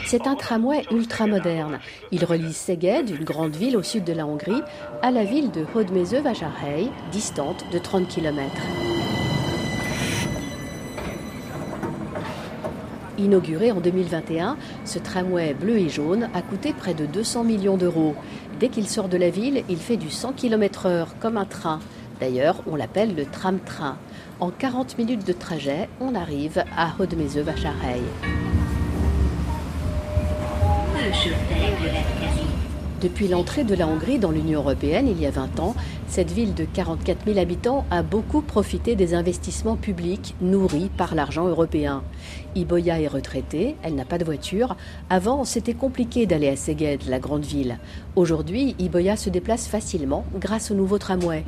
C'est 0.06 0.28
un 0.28 0.36
tramway 0.36 0.86
ultra-moderne. 0.92 1.80
Il 2.12 2.24
relie 2.24 2.54
Szeged, 2.54 3.10
une 3.10 3.26
grande 3.26 3.56
ville 3.56 3.76
au 3.76 3.84
sud 3.84 4.06
de 4.06 4.14
la 4.14 4.26
Hongrie, 4.26 4.62
à 5.02 5.12
la 5.12 5.26
ville 5.26 5.52
de 5.52 5.66
Hódmezővásárhely, 5.74 6.90
distante 7.12 7.66
de 7.72 7.80
30 7.80 8.08
km. 8.08 8.42
Inauguré 13.18 13.72
en 13.72 13.82
2021, 13.82 14.58
ce 14.86 15.00
tramway 15.00 15.54
bleu 15.54 15.78
et 15.78 15.90
jaune 15.90 16.30
a 16.34 16.42
coûté 16.42 16.74
près 16.74 16.94
de 16.94 17.06
200 17.06 17.44
millions 17.44 17.78
d'euros. 17.78 18.16
Dès 18.60 18.70
qu'il 18.70 18.88
sort 18.88 19.10
de 19.10 19.18
la 19.18 19.30
ville, 19.30 19.64
il 19.70 19.78
fait 19.78 19.98
du 19.98 20.10
100 20.10 20.34
km/h 20.34 21.08
comme 21.20 21.38
un 21.38 21.46
train. 21.46 21.80
D'ailleurs, 22.24 22.56
on 22.72 22.78
l'appelle 22.78 23.16
le 23.16 23.26
tram-train. 23.26 23.98
En 24.40 24.50
40 24.50 24.98
minutes 24.98 25.28
de 25.28 25.34
trajet, 25.34 25.90
on 26.00 26.16
arrive 26.16 26.64
à 26.78 26.94
Hódmezővásárhely. 26.98 28.00
Depuis 33.04 33.28
l'entrée 33.28 33.66
de 33.66 33.76
la 33.76 33.86
Hongrie 33.86 34.18
dans 34.18 34.32
l'Union 34.32 34.62
européenne 34.62 35.10
il 35.10 35.20
y 35.20 35.26
a 35.26 35.30
20 35.30 35.60
ans, 35.60 35.76
cette 36.08 36.32
ville 36.32 36.54
de 36.54 36.64
44 36.64 37.26
000 37.26 37.38
habitants 37.38 37.86
a 37.92 38.02
beaucoup 38.02 38.42
profité 38.42 38.96
des 38.96 39.14
investissements 39.14 39.76
publics 39.76 40.36
nourris 40.40 40.90
par 40.96 41.14
l'argent 41.14 41.46
européen. 41.46 42.02
Iboya 42.56 43.02
est 43.02 43.10
retraitée, 43.10 43.76
elle 43.84 43.96
n'a 43.96 44.06
pas 44.06 44.20
de 44.20 44.24
voiture. 44.24 44.78
Avant, 45.10 45.44
c'était 45.44 45.74
compliqué 45.74 46.26
d'aller 46.26 46.48
à 46.48 46.56
Szeged, 46.56 47.02
la 47.10 47.20
grande 47.20 47.44
ville. 47.44 47.78
Aujourd'hui, 48.16 48.74
Iboya 48.80 49.18
se 49.18 49.30
déplace 49.30 49.68
facilement 49.68 50.24
grâce 50.40 50.72
au 50.72 50.74
nouveau 50.74 50.98
tramway. 50.98 51.44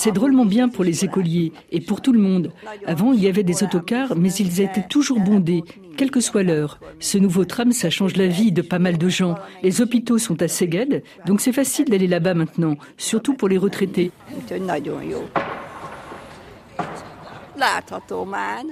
C'est 0.00 0.12
drôlement 0.12 0.44
bien 0.44 0.68
pour 0.68 0.84
les 0.84 1.04
écoliers 1.04 1.52
et 1.72 1.80
pour 1.80 2.00
tout 2.00 2.12
le 2.12 2.20
monde. 2.20 2.52
Avant, 2.86 3.12
il 3.12 3.20
y 3.20 3.26
avait 3.26 3.42
des 3.42 3.64
autocars, 3.64 4.14
mais 4.14 4.32
ils 4.32 4.60
étaient 4.60 4.86
toujours 4.88 5.18
bondés, 5.18 5.64
quelle 5.96 6.12
que 6.12 6.20
soit 6.20 6.44
l'heure. 6.44 6.78
Ce 7.00 7.18
nouveau 7.18 7.44
tram, 7.44 7.72
ça 7.72 7.90
change 7.90 8.14
la 8.14 8.28
vie 8.28 8.52
de 8.52 8.62
pas 8.62 8.78
mal 8.78 8.96
de 8.96 9.08
gens. 9.08 9.34
Les 9.64 9.80
hôpitaux 9.80 10.18
sont 10.18 10.40
à 10.40 10.46
Szeged, 10.46 11.02
donc 11.26 11.40
c'est 11.40 11.50
facile 11.50 11.86
d'aller 11.86 12.06
là-bas 12.06 12.34
maintenant, 12.34 12.76
surtout 12.96 13.34
pour 13.34 13.48
les 13.48 13.58
retraités. 13.58 14.12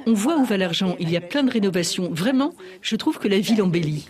On 0.07 0.15
voit 0.15 0.37
où 0.37 0.45
va 0.45 0.57
l'argent. 0.57 0.95
Il 1.01 1.11
y 1.11 1.17
a 1.17 1.21
plein 1.21 1.43
de 1.43 1.51
rénovations. 1.51 2.09
Vraiment, 2.13 2.55
je 2.83 2.95
trouve 2.95 3.19
que 3.19 3.27
la 3.27 3.41
ville 3.41 3.63
embellit. 3.63 4.09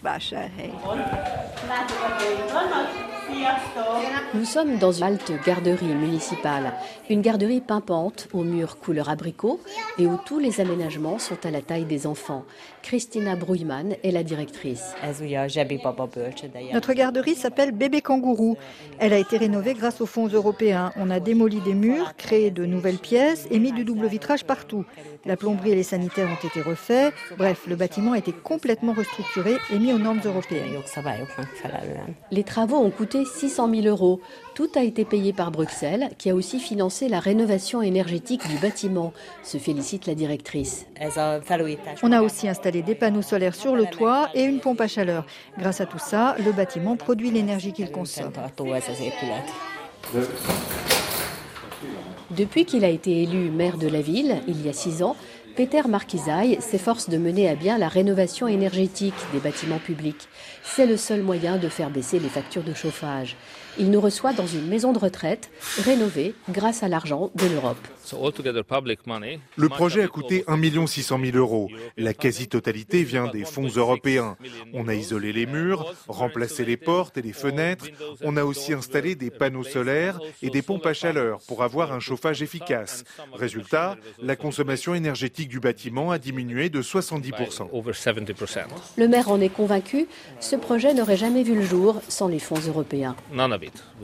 Nous 4.35 4.45
sommes 4.45 4.79
dans 4.79 4.93
une 4.93 5.05
halte 5.05 5.33
garderie 5.45 5.95
municipale, 5.95 6.73
une 7.09 7.23
garderie 7.23 7.61
pimpante 7.61 8.29
aux 8.33 8.43
murs 8.43 8.79
couleur 8.79 9.09
abricot 9.09 9.61
et 9.99 10.07
où 10.07 10.19
tous 10.25 10.39
les 10.39 10.61
aménagements 10.61 11.19
sont 11.19 11.39
à 11.45 11.51
la 11.51 11.63
taille 11.63 11.85
des 11.85 12.07
enfants. 12.07 12.45
Christina 12.83 13.35
Bruyman 13.35 13.97
est 14.03 14.11
la 14.11 14.23
directrice. 14.23 14.95
Notre 16.73 16.93
garderie 16.93 17.35
s'appelle 17.35 17.73
Bébé 17.73 18.01
Kangourou. 18.01 18.57
Elle 18.99 19.13
a 19.13 19.19
été 19.19 19.39
rénovée 19.39 19.75
grâce 19.75 20.01
aux 20.01 20.07
fonds 20.07 20.29
européens. 20.29 20.93
On 20.97 21.11
a 21.11 21.19
démoli 21.19 21.61
des 21.61 21.75
murs, 21.75 22.15
créé 22.17 22.51
de 22.51 22.65
nouvelles 22.65 22.99
pièces 22.99 23.47
et 23.51 23.59
mis 23.59 23.73
du 23.73 23.85
double 23.85 24.07
vitrage 24.07 24.45
partout. 24.45 24.85
La 25.25 25.37
plomberie 25.37 25.73
et 25.73 25.75
les 25.75 25.83
sanitaires 25.83 26.29
ont 26.29 26.47
été 26.47 26.61
refaits. 26.63 27.13
Bref, 27.37 27.65
le 27.67 27.77
bâtiment 27.77 28.13
a 28.13 28.19
été 28.19 28.33
complètement 28.33 28.93
restructuré 28.93 29.57
et 29.73 29.79
mis 29.79 29.93
aux 29.93 29.99
normes 29.99 30.21
européennes. 30.25 30.77
Les 32.31 32.45
travaux 32.45 32.77
ont 32.77 32.91
coûté 32.91 33.25
600 33.37 33.71
000 33.71 33.87
euros. 33.87 34.21
Tout 34.55 34.71
a 34.77 34.83
été 34.83 35.05
payé 35.05 35.33
par 35.35 35.51
Bruxelles, 35.51 36.11
qui 36.17 36.31
a 36.31 36.35
aussi 36.35 36.59
financé 36.59 37.09
la 37.09 37.21
rénovation 37.21 37.83
énergétique 37.83 38.49
du 38.49 38.57
bâtiment, 38.57 39.13
se 39.43 39.59
félicite 39.59 40.07
la 40.07 40.15
directrice. 40.15 40.87
On 42.03 42.13
a 42.13 42.23
aussi 42.23 42.49
installé 42.49 42.83
des 42.83 42.95
panneaux 42.95 43.23
solaires 43.23 43.55
sur 43.55 43.77
le 43.77 43.85
toit 43.85 44.31
et 44.35 44.45
une 44.45 44.61
pompe 44.61 44.81
à 44.81 44.89
chaleur. 44.89 45.27
Grâce 45.59 45.83
à 45.83 45.87
tout 45.87 45.99
ça, 45.99 46.35
le 46.45 46.53
bâtiment 46.53 46.97
produit 46.97 47.31
l'énergie 47.31 47.73
qu'il 47.73 47.91
consomme. 47.91 48.33
Depuis 52.31 52.65
qu'il 52.65 52.85
a 52.85 52.89
été 52.89 53.23
élu 53.23 53.51
maire 53.51 53.77
de 53.77 53.89
la 53.89 54.01
ville, 54.01 54.37
il 54.49 54.65
y 54.65 54.69
a 54.69 54.73
six 54.73 55.03
ans, 55.03 55.17
Peter 55.57 55.89
Marquisaille 55.89 56.59
s'efforce 56.61 57.09
de 57.09 57.17
mener 57.17 57.49
à 57.49 57.55
bien 57.55 57.79
la 57.79 57.89
rénovation 57.89 58.47
énergétique 58.47 59.15
des 59.33 59.39
bâtiments 59.39 59.79
publics. 59.79 60.29
C'est 60.63 60.85
le 60.85 60.99
seul 60.99 61.23
moyen 61.23 61.57
de 61.57 61.71
faire 61.71 61.89
baisser 61.89 62.19
les 62.19 62.29
factures 62.29 62.63
de 62.63 62.75
chauffage. 62.75 63.37
Il 63.79 63.91
nous 63.91 64.03
reçoit 64.03 64.35
dans 64.35 64.47
une 64.47 64.67
maison 64.67 64.93
de 64.93 64.99
retraite 64.99 65.49
rénovée 65.83 66.35
grâce 66.51 66.83
à 66.83 66.89
l'argent 66.89 67.31
de 67.35 67.47
l'Europe. 67.47 67.79
Le 69.57 69.69
projet 69.69 70.03
a 70.03 70.09
coûté 70.09 70.45
1 70.47 70.87
600 70.87 71.21
000 71.25 71.37
euros. 71.37 71.69
La 71.97 72.15
quasi-totalité 72.15 73.03
vient 73.03 73.29
des 73.29 73.45
fonds 73.45 73.69
européens. 73.69 74.37
On 74.73 74.89
a 74.89 74.95
isolé 74.95 75.33
les 75.33 75.47
murs, 75.47 75.95
remplacé 76.09 76.65
les 76.65 76.77
portes 76.77 77.19
et 77.19 77.23
les 77.23 77.33
fenêtres. 77.33 77.87
On 78.23 78.37
a 78.37 78.45
aussi 78.45 78.73
installé 78.73 79.15
des 79.15 79.31
panneaux 79.31 79.65
solaires 79.65 80.21
et 80.43 80.51
des 80.51 80.63
pompes 80.63 80.87
à 80.87 80.95
chaleur 80.95 81.41
pour 81.49 81.63
avoir 81.63 81.93
un 81.93 82.01
chauffage 82.01 82.43
efficace. 82.43 83.05
Résultat, 83.33 83.97
la 84.23 84.37
consommation 84.37 84.95
énergétique 84.95 85.49
du 85.49 85.61
bâtiment 85.61 86.11
a 86.11 86.19
diminué 86.19 86.69
de 86.69 86.83
70%. 86.83 87.69
Le 88.97 89.09
maire 89.09 89.31
en 89.31 89.41
est 89.41 89.49
convaincu, 89.49 90.07
ce 90.41 90.57
projet 90.57 90.95
n'aurait 90.95 91.17
jamais 91.17 91.43
vu 91.43 91.55
le 91.55 91.63
jour 91.63 92.01
sans 92.09 92.29
les 92.29 92.39
fonds 92.39 92.61
européens. 92.67 93.17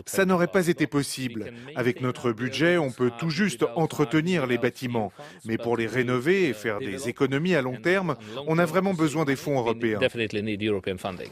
Ça 0.06 0.24
n'aurait 0.24 0.46
pas 0.46 0.68
été 0.68 0.86
possible. 0.86 1.52
Avec 1.76 2.00
notre 2.00 2.32
budget, 2.32 2.78
on 2.78 2.90
peut 2.90 3.10
tout 3.18 3.30
juste 3.30 3.64
entretenir 3.92 4.46
les 4.46 4.58
bâtiments. 4.58 5.12
Mais 5.44 5.58
pour 5.58 5.76
les 5.76 5.86
rénover 5.86 6.48
et 6.48 6.52
faire 6.52 6.78
des 6.78 7.08
économies 7.08 7.54
à 7.54 7.62
long 7.62 7.76
terme, 7.76 8.16
on 8.46 8.58
a 8.58 8.64
vraiment 8.64 8.94
besoin 8.94 9.24
des 9.24 9.36
fonds 9.36 9.58
européens. 9.58 10.00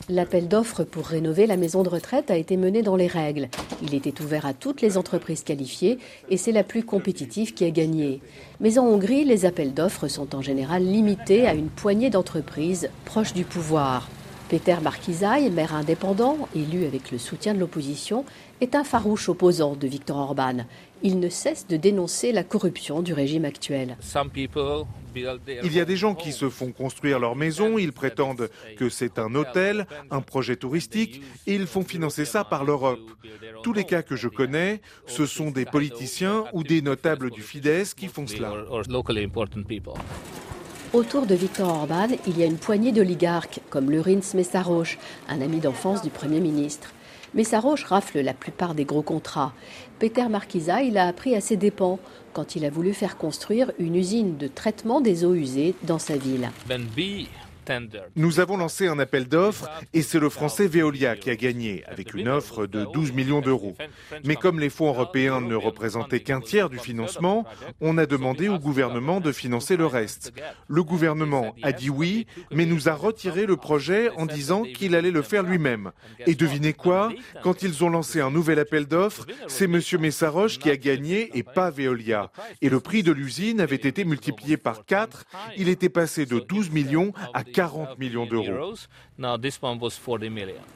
L'appel 0.08 0.48
d'offres 0.48 0.84
pour 0.84 1.06
rénover 1.06 1.46
la 1.46 1.56
maison 1.56 1.82
de 1.82 1.88
retraite 1.88 2.30
a 2.30 2.36
été 2.36 2.56
mené 2.56 2.82
dans 2.82 2.96
les 2.96 3.06
règles. 3.06 3.48
Il 3.82 3.94
était 3.94 4.20
ouvert 4.20 4.44
à 4.44 4.52
toutes 4.52 4.82
les 4.82 4.98
entreprises 4.98 5.42
qualifiées 5.42 5.98
et 6.28 6.36
c'est 6.36 6.52
la 6.52 6.64
plus 6.64 6.84
compétitive 6.84 7.54
qui 7.54 7.64
a 7.64 7.70
gagné. 7.70 8.20
Mais 8.60 8.78
en 8.78 8.86
Hongrie, 8.86 9.24
les 9.24 9.46
appels 9.46 9.72
d'offres 9.72 10.08
sont 10.08 10.34
en 10.34 10.42
général 10.42 10.84
limités 10.84 11.46
à 11.46 11.54
une 11.54 11.68
poignée 11.68 12.10
d'entreprises 12.10 12.90
proches 13.06 13.32
du 13.32 13.44
pouvoir. 13.44 14.08
Peter 14.50 14.78
Marquisaille, 14.82 15.48
maire 15.48 15.76
indépendant, 15.76 16.36
élu 16.56 16.84
avec 16.84 17.12
le 17.12 17.18
soutien 17.18 17.54
de 17.54 17.60
l'opposition, 17.60 18.24
est 18.60 18.74
un 18.74 18.82
farouche 18.82 19.28
opposant 19.28 19.76
de 19.76 19.86
Viktor 19.86 20.16
Orban. 20.16 20.64
Il 21.02 21.18
ne 21.18 21.28
cesse 21.28 21.66
de 21.66 21.76
dénoncer 21.76 22.32
la 22.32 22.44
corruption 22.44 23.02
du 23.02 23.12
régime 23.12 23.44
actuel. 23.44 23.96
Il 25.14 25.72
y 25.72 25.80
a 25.80 25.84
des 25.84 25.96
gens 25.96 26.14
qui 26.14 26.32
se 26.32 26.48
font 26.48 26.72
construire 26.72 27.18
leur 27.18 27.36
maison, 27.36 27.78
ils 27.78 27.92
prétendent 27.92 28.48
que 28.76 28.88
c'est 28.88 29.18
un 29.18 29.34
hôtel, 29.34 29.86
un 30.10 30.20
projet 30.20 30.56
touristique, 30.56 31.22
et 31.46 31.54
ils 31.54 31.66
font 31.66 31.82
financer 31.82 32.24
ça 32.24 32.44
par 32.44 32.64
l'Europe. 32.64 33.00
Tous 33.62 33.72
les 33.72 33.84
cas 33.84 34.02
que 34.02 34.16
je 34.16 34.28
connais, 34.28 34.80
ce 35.06 35.26
sont 35.26 35.50
des 35.50 35.64
politiciens 35.64 36.44
ou 36.52 36.62
des 36.62 36.82
notables 36.82 37.30
du 37.30 37.42
Fidesz 37.42 37.94
qui 37.94 38.08
font 38.08 38.26
cela. 38.26 38.52
Autour 40.92 41.26
de 41.26 41.34
Viktor 41.36 41.68
Orban, 41.68 42.08
il 42.26 42.38
y 42.38 42.42
a 42.42 42.46
une 42.46 42.58
poignée 42.58 42.90
d'oligarques, 42.90 43.60
comme 43.70 43.90
Lurins 43.90 44.34
Messaroche, 44.34 44.98
un 45.28 45.40
ami 45.40 45.60
d'enfance 45.60 46.02
du 46.02 46.10
Premier 46.10 46.40
ministre. 46.40 46.92
Messaroche 47.34 47.84
rafle 47.84 48.20
la 48.20 48.34
plupart 48.34 48.74
des 48.74 48.84
gros 48.84 49.02
contrats. 49.02 49.52
Peter 49.98 50.28
Marquisa, 50.28 50.82
il 50.82 50.98
a 50.98 51.06
appris 51.06 51.34
à 51.36 51.40
ses 51.40 51.56
dépens 51.56 51.98
quand 52.32 52.56
il 52.56 52.64
a 52.64 52.70
voulu 52.70 52.92
faire 52.92 53.16
construire 53.16 53.72
une 53.78 53.94
usine 53.94 54.36
de 54.36 54.48
traitement 54.48 55.00
des 55.00 55.24
eaux 55.24 55.34
usées 55.34 55.74
dans 55.84 55.98
sa 55.98 56.16
ville. 56.16 56.50
Nous 58.16 58.40
avons 58.40 58.56
lancé 58.56 58.86
un 58.86 58.98
appel 58.98 59.28
d'offres 59.28 59.68
et 59.92 60.02
c'est 60.02 60.18
le 60.18 60.28
français 60.28 60.66
Veolia 60.66 61.16
qui 61.16 61.30
a 61.30 61.36
gagné 61.36 61.84
avec 61.86 62.14
une 62.14 62.28
offre 62.28 62.66
de 62.66 62.86
12 62.92 63.12
millions 63.12 63.40
d'euros. 63.40 63.76
Mais 64.24 64.36
comme 64.36 64.58
les 64.60 64.70
fonds 64.70 64.88
européens 64.88 65.40
ne 65.40 65.54
représentaient 65.54 66.20
qu'un 66.20 66.40
tiers 66.40 66.70
du 66.70 66.78
financement, 66.78 67.46
on 67.80 67.98
a 67.98 68.06
demandé 68.06 68.48
au 68.48 68.58
gouvernement 68.58 69.20
de 69.20 69.32
financer 69.32 69.76
le 69.76 69.86
reste. 69.86 70.32
Le 70.68 70.82
gouvernement 70.82 71.54
a 71.62 71.72
dit 71.72 71.90
oui, 71.90 72.26
mais 72.50 72.66
nous 72.66 72.88
a 72.88 72.94
retiré 72.94 73.46
le 73.46 73.56
projet 73.56 74.10
en 74.10 74.26
disant 74.26 74.62
qu'il 74.62 74.94
allait 74.94 75.10
le 75.10 75.22
faire 75.22 75.42
lui-même. 75.42 75.92
Et 76.26 76.34
devinez 76.34 76.72
quoi? 76.72 77.12
Quand 77.42 77.62
ils 77.62 77.84
ont 77.84 77.90
lancé 77.90 78.20
un 78.20 78.30
nouvel 78.30 78.58
appel 78.58 78.86
d'offres, 78.86 79.26
c'est 79.48 79.64
M. 79.64 79.80
Messaroche 80.00 80.58
qui 80.58 80.70
a 80.70 80.76
gagné 80.76 81.30
et 81.34 81.42
pas 81.42 81.70
Veolia. 81.70 82.30
Et 82.62 82.68
le 82.68 82.80
prix 82.80 83.02
de 83.02 83.12
l'usine 83.12 83.60
avait 83.60 83.76
été 83.76 84.04
multiplié 84.04 84.56
par 84.56 84.84
4. 84.84 85.24
Il 85.56 85.68
était 85.68 85.88
passé 85.88 86.26
de 86.26 86.38
12 86.38 86.70
millions 86.70 87.12
à 87.34 87.44
40 87.52 87.98
millions 87.98 88.26
d'euros. 88.26 88.74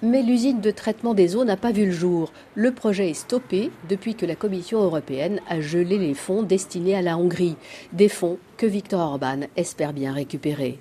Mais 0.02 0.22
l'usine 0.22 0.60
de 0.60 0.70
traitement 0.70 1.14
des 1.14 1.36
eaux 1.36 1.44
n'a 1.44 1.56
pas 1.56 1.72
vu 1.72 1.86
le 1.86 1.92
jour. 1.92 2.32
Le 2.54 2.72
projet 2.72 3.10
est 3.10 3.14
stoppé 3.14 3.70
depuis 3.88 4.14
que 4.14 4.26
la 4.26 4.36
Commission 4.36 4.82
européenne 4.82 5.40
a 5.48 5.60
gelé 5.60 5.98
les 5.98 6.14
fonds 6.14 6.42
destinés 6.42 6.96
à 6.96 7.02
la 7.02 7.16
Hongrie. 7.16 7.56
Des 7.92 8.08
fonds 8.08 8.38
que 8.56 8.66
Viktor 8.66 9.00
Orban 9.00 9.40
espère 9.56 9.92
bien 9.92 10.12
récupérer. 10.12 10.78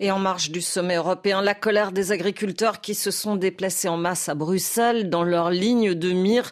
Et 0.00 0.10
en 0.10 0.18
marge 0.18 0.50
du 0.50 0.60
sommet 0.60 0.96
européen, 0.96 1.40
la 1.40 1.54
colère 1.54 1.92
des 1.92 2.12
agriculteurs 2.12 2.80
qui 2.80 2.94
se 2.94 3.10
sont 3.10 3.36
déplacés 3.36 3.88
en 3.88 3.96
masse 3.96 4.28
à 4.28 4.34
Bruxelles 4.34 5.08
dans 5.08 5.24
leur 5.24 5.50
ligne 5.50 5.94
de 5.94 6.10
mire 6.12 6.50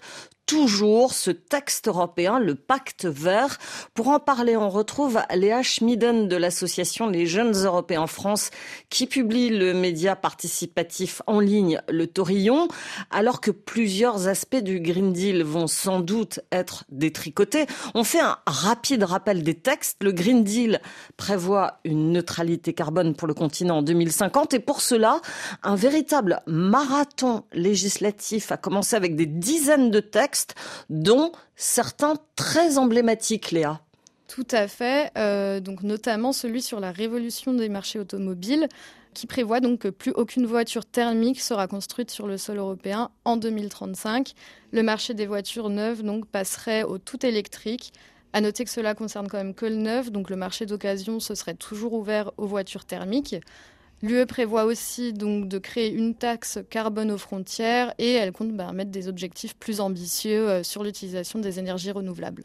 toujours 0.53 1.15
ce 1.15 1.31
texte 1.31 1.89
européen, 1.89 2.39
le 2.39 2.55
pacte 2.55 3.07
vert. 3.07 3.57
Pour 3.95 4.09
en 4.09 4.21
parler, 4.21 4.55
on 4.55 4.69
retrouve 4.69 5.19
Léa 5.35 5.63
Schmiden 5.63 6.29
de 6.29 6.37
l'association 6.37 7.07
Les 7.07 7.25
Jeunes 7.25 7.55
Européens 7.55 8.03
en 8.03 8.07
France 8.07 8.51
qui 8.91 9.07
publie 9.07 9.49
le 9.49 9.73
média 9.73 10.15
participatif 10.15 11.23
en 11.27 11.41
ligne 11.41 11.81
Le 11.89 12.07
Torillon. 12.07 12.69
Alors 13.11 13.41
que 13.41 13.51
plusieurs 13.51 14.29
aspects 14.29 14.63
du 14.63 14.81
Green 14.81 15.15
Deal 15.15 15.43
vont 15.43 15.67
sans 15.67 16.01
doute 16.01 16.41
être 16.53 16.85
détricotés, 16.91 17.65
on 17.95 18.05
fait 18.05 18.21
un 18.21 18.37
rapide 18.47 19.05
rappel 19.05 19.43
des 19.43 19.55
textes. 19.55 19.97
Le 20.03 20.13
Green 20.13 20.45
Deal 20.45 20.83
prévoit 21.17 21.79
une 21.85 22.13
neutralité 22.13 22.75
carbone 22.75 23.15
pour 23.15 23.27
le 23.27 23.33
continent 23.33 23.79
en 23.79 23.83
2050 23.83 24.53
et 24.53 24.61
pour 24.61 24.83
cela, 24.83 25.23
un 25.63 25.77
véritable 25.77 26.43
marathon 26.47 27.45
législatif 27.55 28.53
a 28.53 28.59
commencé 28.59 28.97
avec 28.97 29.17
des 29.17 29.25
dizaines 29.25 29.91
de 29.91 30.01
textes 30.01 30.42
dont 30.91 31.33
certains 31.57 32.15
très 32.37 32.79
emblématiques, 32.79 33.51
Léa. 33.51 33.81
Tout 34.29 34.47
à 34.51 34.67
fait, 34.67 35.11
euh, 35.19 35.61
donc 35.61 35.83
notamment 35.83 36.33
celui 36.33 36.63
sur 36.63 36.81
la 36.81 36.91
révolution 36.91 37.53
des 37.53 37.69
marchés 37.69 37.99
automobiles, 37.99 38.67
qui 39.13 39.27
prévoit 39.27 39.61
donc 39.61 39.81
que 39.81 39.89
plus 39.89 40.13
aucune 40.13 40.47
voiture 40.47 40.87
thermique 40.87 41.41
sera 41.41 41.67
construite 41.69 42.11
sur 42.11 42.27
le 42.27 42.39
sol 42.39 42.57
européen 42.57 43.11
en 43.25 43.37
2035. 43.37 44.33
Le 44.73 44.83
marché 44.83 45.13
des 45.13 45.27
voitures 45.27 45.69
neuves 45.69 46.03
donc 46.03 46.27
passerait 46.27 46.83
au 46.83 46.97
tout 46.97 47.25
électrique. 47.27 47.93
À 48.33 48.41
noter 48.41 48.65
que 48.65 48.71
cela 48.71 48.95
concerne 48.95 49.29
quand 49.29 49.37
même 49.37 49.55
que 49.55 49.67
le 49.67 49.77
neuf, 49.77 50.11
donc 50.11 50.31
le 50.31 50.37
marché 50.37 50.65
d'occasion 50.65 51.21
ce 51.21 51.35
serait 51.35 51.55
toujours 51.55 51.93
ouvert 51.93 52.33
aux 52.39 52.47
voitures 52.47 52.87
thermiques. 52.87 53.37
L'UE 54.03 54.27
prévoit 54.27 54.65
aussi 54.65 55.13
donc 55.13 55.47
de 55.47 55.59
créer 55.59 55.93
une 55.93 56.17
taxe 56.17 56.59
carbone 56.71 57.13
aux 57.13 57.19
frontières 57.19 57.95
et 57.99 58.13
elle 58.15 58.33
compte 58.33 58.53
bah, 58.53 58.73
mettre 58.73 58.91
des 58.91 59.07
objectifs 59.07 59.55
plus 59.55 59.81
ambitieux 59.81 60.49
euh, 60.49 60.63
sur 60.65 60.83
l'utilisation 60.83 61.39
des 61.39 61.61
énergies 61.61 61.93
renouvelables. 61.93 62.43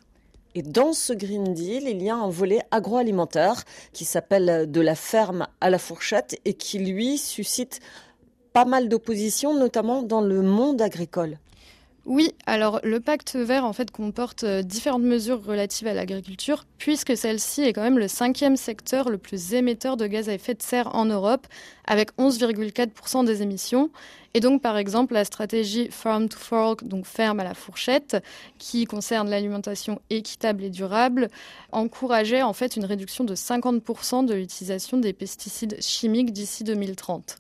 Et 0.54 0.62
dans 0.62 0.94
ce 0.94 1.14
Green 1.14 1.54
Deal, 1.56 1.88
il 1.88 2.02
y 2.04 2.10
a 2.10 2.16
un 2.16 2.30
volet 2.30 2.62
agroalimentaire 2.70 3.64
qui 3.92 4.06
s'appelle 4.06 4.70
de 4.70 4.82
la 4.82 4.96
ferme 4.96 5.48
à 5.60 5.72
la 5.72 5.80
fourchette 5.80 6.40
et 6.46 6.54
qui, 6.54 6.78
lui, 6.78 7.18
suscite 7.18 7.80
pas 8.54 8.66
mal 8.66 8.88
d'opposition, 8.88 9.58
notamment 9.58 10.04
dans 10.04 10.22
le 10.22 10.42
monde 10.42 10.82
agricole. 10.82 11.38
Oui, 12.10 12.32
alors 12.46 12.80
le 12.86 13.02
pacte 13.02 13.36
vert 13.36 13.66
en 13.66 13.74
fait 13.74 13.92
comporte 13.92 14.46
euh, 14.46 14.62
différentes 14.62 15.04
mesures 15.04 15.44
relatives 15.44 15.88
à 15.88 15.94
l'agriculture, 15.94 16.64
puisque 16.78 17.18
celle-ci 17.18 17.64
est 17.64 17.74
quand 17.74 17.82
même 17.82 18.00
le 18.00 18.08
cinquième 18.08 18.56
secteur 18.56 19.10
le 19.10 19.18
plus 19.18 19.54
émetteur 19.54 19.98
de 19.98 20.08
gaz 20.08 20.30
à 20.30 20.34
effet 20.34 20.54
de 20.54 20.62
serre 20.62 20.96
en 20.96 21.04
Europe, 21.04 21.48
avec 21.86 22.16
11,4% 22.18 23.26
des 23.26 23.42
émissions. 23.42 23.90
Et 24.34 24.40
donc 24.40 24.62
par 24.62 24.78
exemple 24.78 25.16
la 25.16 25.26
stratégie 25.26 25.90
Farm 25.92 26.30
to 26.30 26.38
Fork, 26.38 26.86
donc 26.86 27.06
ferme 27.06 27.42
à 27.42 27.44
la 27.44 27.54
fourchette, 27.54 28.24
qui 28.58 28.86
concerne 28.86 29.30
l'alimentation 29.30 30.00
équitable 30.10 30.64
et 30.64 30.70
durable, 30.70 31.28
encourageait 31.74 32.42
en 32.42 32.54
fait 32.54 32.78
une 32.78 32.86
réduction 32.86 33.26
de 33.26 33.36
50% 33.36 34.26
de 34.26 34.34
l'utilisation 34.34 34.96
des 34.96 35.12
pesticides 35.12 35.76
chimiques 35.82 36.32
d'ici 36.32 36.64
2030. 36.64 37.38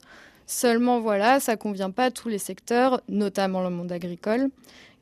Seulement 0.49 1.01
voilà, 1.01 1.41
ça 1.41 1.57
convient 1.57 1.91
pas 1.91 2.05
à 2.05 2.11
tous 2.11 2.29
les 2.29 2.37
secteurs, 2.37 3.01
notamment 3.09 3.61
le 3.61 3.69
monde 3.69 3.91
agricole, 3.91 4.49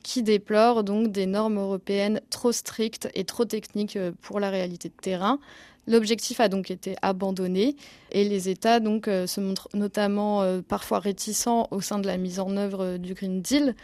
qui 0.02 0.24
déplorent 0.24 0.84
donc 0.84 1.12
des 1.12 1.28
normes 1.28 1.60
européennes 1.60 2.20
trop 2.32 2.52
strictes 2.52 3.10
et 3.14 3.25
trop 3.25 3.46
techniques 3.46 3.96
euh, 3.96 4.12
pour 4.22 4.40
la 4.40 4.50
réalité 4.50 4.90
de 4.90 4.96
terrain. 5.00 5.40
L'objectif 5.88 6.40
a 6.40 6.50
donc 6.50 6.72
été 6.72 6.96
abandonné 7.04 7.75
et 8.12 8.28
les 8.28 8.50
États 8.50 8.80
euh, 8.80 9.28
se 9.28 9.39
montrent 9.39 9.69
notamment 9.76 10.41
euh, 10.41 10.62
parfois 10.67 10.98
réticents 10.98 11.67
au 11.69 11.80
sein 11.80 12.00
de 12.00 12.08
la 12.08 12.17
mise 12.17 12.39
en 12.39 12.58
œuvre 12.58 12.98
du 12.98 13.13
Green 13.13 13.41
Deal. 13.41 13.76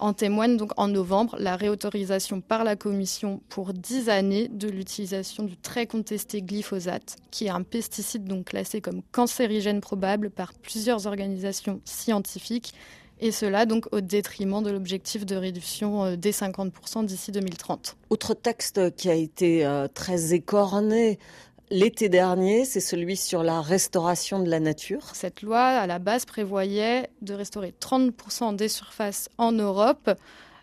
En 0.00 0.14
témoigne 0.14 0.56
donc 0.56 0.72
en 0.78 0.88
novembre 0.88 1.36
la 1.38 1.56
réautorisation 1.56 2.40
par 2.40 2.64
la 2.64 2.74
Commission 2.74 3.42
pour 3.50 3.74
10 3.74 4.08
années 4.08 4.48
de 4.48 4.66
l'utilisation 4.66 5.44
du 5.44 5.58
très 5.58 5.86
contesté 5.86 6.40
glyphosate, 6.40 7.16
qui 7.30 7.44
est 7.46 7.50
un 7.50 7.62
pesticide 7.62 8.24
donc 8.24 8.46
classé 8.46 8.80
comme 8.80 9.02
cancérigène 9.12 9.82
probable 9.82 10.30
par 10.30 10.54
plusieurs 10.54 11.06
organisations 11.06 11.82
scientifiques, 11.84 12.72
et 13.20 13.30
cela 13.30 13.66
donc 13.66 13.86
au 13.92 14.00
détriment 14.00 14.62
de 14.62 14.70
l'objectif 14.70 15.26
de 15.26 15.36
réduction 15.36 16.04
euh, 16.04 16.16
des 16.16 16.32
50% 16.32 17.04
d'ici 17.04 17.30
2030. 17.30 17.96
Autre 18.08 18.32
texte 18.32 18.96
qui 18.96 19.10
a 19.10 19.14
été 19.14 19.66
euh, 19.66 19.86
très 19.86 20.32
écorné 20.32 21.18
l'été 21.70 22.08
dernier, 22.08 22.64
c'est 22.64 22.80
celui 22.80 23.16
sur 23.16 23.42
la 23.42 23.60
restauration 23.60 24.40
de 24.40 24.50
la 24.50 24.60
nature. 24.60 25.14
Cette 25.14 25.42
loi, 25.42 25.60
à 25.60 25.86
la 25.86 25.98
base, 25.98 26.24
prévoyait 26.24 27.10
de 27.22 27.34
restaurer 27.34 27.74
30% 27.80 28.56
des 28.56 28.68
surfaces 28.68 29.28
en 29.38 29.52
Europe. 29.52 30.10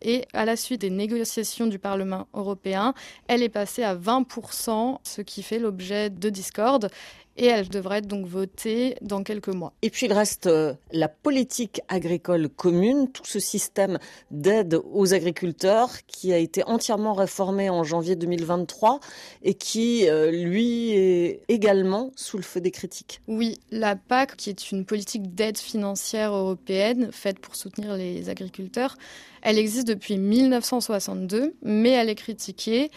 Et 0.03 0.25
à 0.33 0.45
la 0.45 0.55
suite 0.55 0.81
des 0.81 0.91
négociations 0.91 1.65
du 1.65 1.79
Parlement 1.79 2.27
européen, 2.33 2.93
elle 3.27 3.41
est 3.41 3.49
passée 3.49 3.83
à 3.83 3.95
20%, 3.95 4.99
ce 5.03 5.21
qui 5.21 5.41
fait 5.41 5.57
l'objet 5.57 6.11
de 6.11 6.29
discorde 6.29 6.91
et 7.37 7.45
elle 7.45 7.69
devrait 7.69 7.99
être 7.99 8.07
donc 8.07 8.25
votée 8.25 8.95
dans 9.01 9.23
quelques 9.23 9.47
mois. 9.49 9.73
Et 9.81 9.89
puis 9.89 10.07
il 10.07 10.13
reste 10.13 10.47
euh, 10.47 10.73
la 10.91 11.07
politique 11.07 11.81
agricole 11.87 12.49
commune, 12.49 13.09
tout 13.11 13.25
ce 13.25 13.39
système 13.39 13.99
d'aide 14.31 14.79
aux 14.91 15.13
agriculteurs 15.13 16.05
qui 16.07 16.33
a 16.33 16.37
été 16.37 16.63
entièrement 16.63 17.13
réformé 17.13 17.69
en 17.69 17.83
janvier 17.83 18.15
2023 18.15 18.99
et 19.43 19.53
qui, 19.53 20.09
euh, 20.09 20.31
lui, 20.31 20.91
est 20.91 21.41
également 21.47 22.11
sous 22.15 22.37
le 22.37 22.43
feu 22.43 22.61
des 22.61 22.71
critiques. 22.71 23.21
Oui, 23.27 23.59
la 23.71 23.95
PAC, 23.95 24.35
qui 24.35 24.49
est 24.49 24.71
une 24.71 24.85
politique 24.85 25.35
d'aide 25.35 25.57
financière 25.57 26.33
européenne 26.33 27.09
faite 27.11 27.39
pour 27.39 27.55
soutenir 27.55 27.95
les 27.95 28.29
agriculteurs, 28.29 28.95
elle 29.41 29.57
existe 29.57 29.87
depuis 29.87 30.17
1962, 30.17 31.55
mais 31.61 31.91
elle 31.91 32.09
est 32.09 32.15
critiquée. 32.15 32.89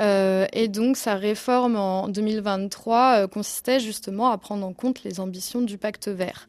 Euh, 0.00 0.46
et 0.52 0.68
donc, 0.68 0.96
sa 0.96 1.14
réforme 1.14 1.76
en 1.76 2.08
2023 2.08 3.22
euh, 3.22 3.26
consistait 3.28 3.80
justement 3.80 4.30
à 4.30 4.38
prendre 4.38 4.66
en 4.66 4.72
compte 4.72 5.04
les 5.04 5.20
ambitions 5.20 5.62
du 5.62 5.78
pacte 5.78 6.08
vert. 6.08 6.46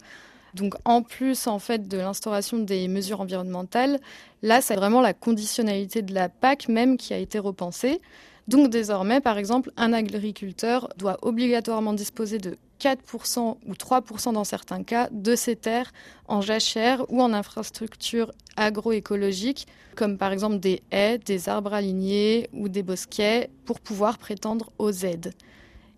Donc, 0.56 0.76
en 0.86 1.02
plus, 1.02 1.48
en 1.48 1.60
fait, 1.60 1.88
de 1.88 1.98
l'instauration 1.98 2.58
des 2.58 2.88
mesures 2.88 3.22
environnementales, 3.22 4.00
là, 4.42 4.62
c'est 4.62 4.76
vraiment 4.76 5.02
la 5.02 5.14
conditionnalité 5.14 6.02
de 6.02 6.14
la 6.14 6.30
PAC 6.30 6.70
même 6.70 6.98
qui 6.98 7.14
a 7.14 7.18
été 7.18 7.40
repensée. 7.40 8.02
Donc, 8.48 8.70
désormais, 8.70 9.22
par 9.22 9.38
exemple, 9.38 9.72
un 9.76 9.92
agriculteur 9.92 10.90
doit 10.98 11.18
obligatoirement 11.24 11.94
disposer 11.94 12.38
de 12.38 12.58
4% 12.80 13.58
ou 13.66 13.74
3% 13.74 14.34
dans 14.34 14.44
certains 14.44 14.84
cas 14.84 15.10
de 15.12 15.36
ces 15.36 15.56
terres 15.56 15.92
en 16.28 16.42
jachère 16.42 17.06
ou 17.12 17.22
en 17.22 17.34
infrastructure 17.34 18.32
agroécologique, 18.56 19.68
comme 19.96 20.18
par 20.18 20.32
exemple 20.32 20.60
des 20.60 20.84
haies, 20.92 21.18
des 21.18 21.50
arbres 21.50 21.74
alignés 21.74 22.50
ou 22.54 22.70
des 22.70 22.84
bosquets, 22.84 23.50
pour 23.66 23.80
pouvoir 23.80 24.20
prétendre 24.20 24.72
aux 24.78 24.92
aides. 24.92 25.34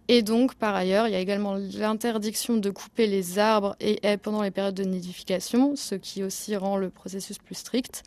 Et 0.08 0.22
donc, 0.22 0.56
par 0.56 0.74
ailleurs, 0.74 1.08
il 1.08 1.12
y 1.12 1.16
a 1.16 1.20
également 1.20 1.56
l'interdiction 1.56 2.56
de 2.56 2.70
couper 2.70 3.08
les 3.08 3.40
arbres 3.40 3.76
et 3.82 4.00
haies 4.08 4.16
pendant 4.16 4.42
les 4.42 4.52
périodes 4.52 4.76
de 4.76 4.86
nidification, 4.86 5.76
ce 5.76 5.96
qui 5.96 6.24
aussi 6.24 6.56
rend 6.56 6.78
le 6.78 6.90
processus 6.90 7.40
plus 7.40 7.56
strict 7.56 8.04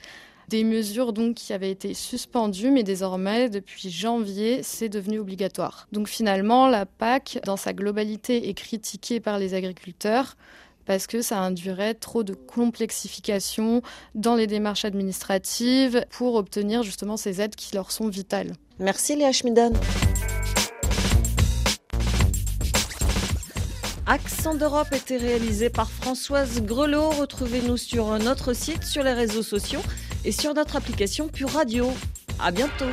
des 0.51 0.65
mesures 0.65 1.13
donc 1.13 1.37
qui 1.37 1.53
avaient 1.53 1.71
été 1.71 1.95
suspendues, 1.95 2.71
mais 2.71 2.83
désormais, 2.83 3.49
depuis 3.49 3.89
janvier, 3.89 4.63
c'est 4.65 4.89
devenu 4.89 5.21
obligatoire. 5.21 5.87
Donc 5.93 6.09
finalement, 6.09 6.67
la 6.67 6.87
PAC, 6.87 7.39
dans 7.47 7.57
sa 7.57 7.73
globalité, 7.73 8.49
est 8.49 8.55
critiquée 8.55 9.21
par 9.21 9.39
les 9.39 9.55
agriculteurs 9.55 10.37
parce 10.87 11.07
que 11.07 11.23
ça 11.23 11.39
induirait 11.39 11.95
trop 11.95 12.25
de 12.25 12.35
complexification 12.35 13.81
dans 14.17 14.35
les 14.35 14.49
démarches 14.49 14.85
administratives 14.85 16.05
pour 16.11 16.35
obtenir 16.35 16.83
justement 16.83 17.17
ces 17.17 17.41
aides 17.41 17.55
qui 17.55 17.77
leur 17.77 17.93
sont 17.93 18.09
vitales. 18.09 18.55
Merci 18.81 19.15
Léa 19.15 19.31
Schmidan. 19.31 19.71
Accent 24.11 24.57
d'Europe 24.57 24.93
était 24.93 25.19
réalisé 25.19 25.71
par 25.71 25.89
Françoise 25.89 26.63
Grelot. 26.63 27.11
Retrouvez-nous 27.11 27.77
sur 27.77 28.19
notre 28.19 28.55
site, 28.55 28.83
sur 28.83 29.05
les 29.05 29.13
réseaux 29.13 29.45
sociaux 29.45 29.79
et 30.25 30.33
sur 30.33 30.53
notre 30.53 30.75
application 30.75 31.29
Pure 31.29 31.51
Radio. 31.51 31.87
À 32.41 32.51
bientôt. 32.51 32.91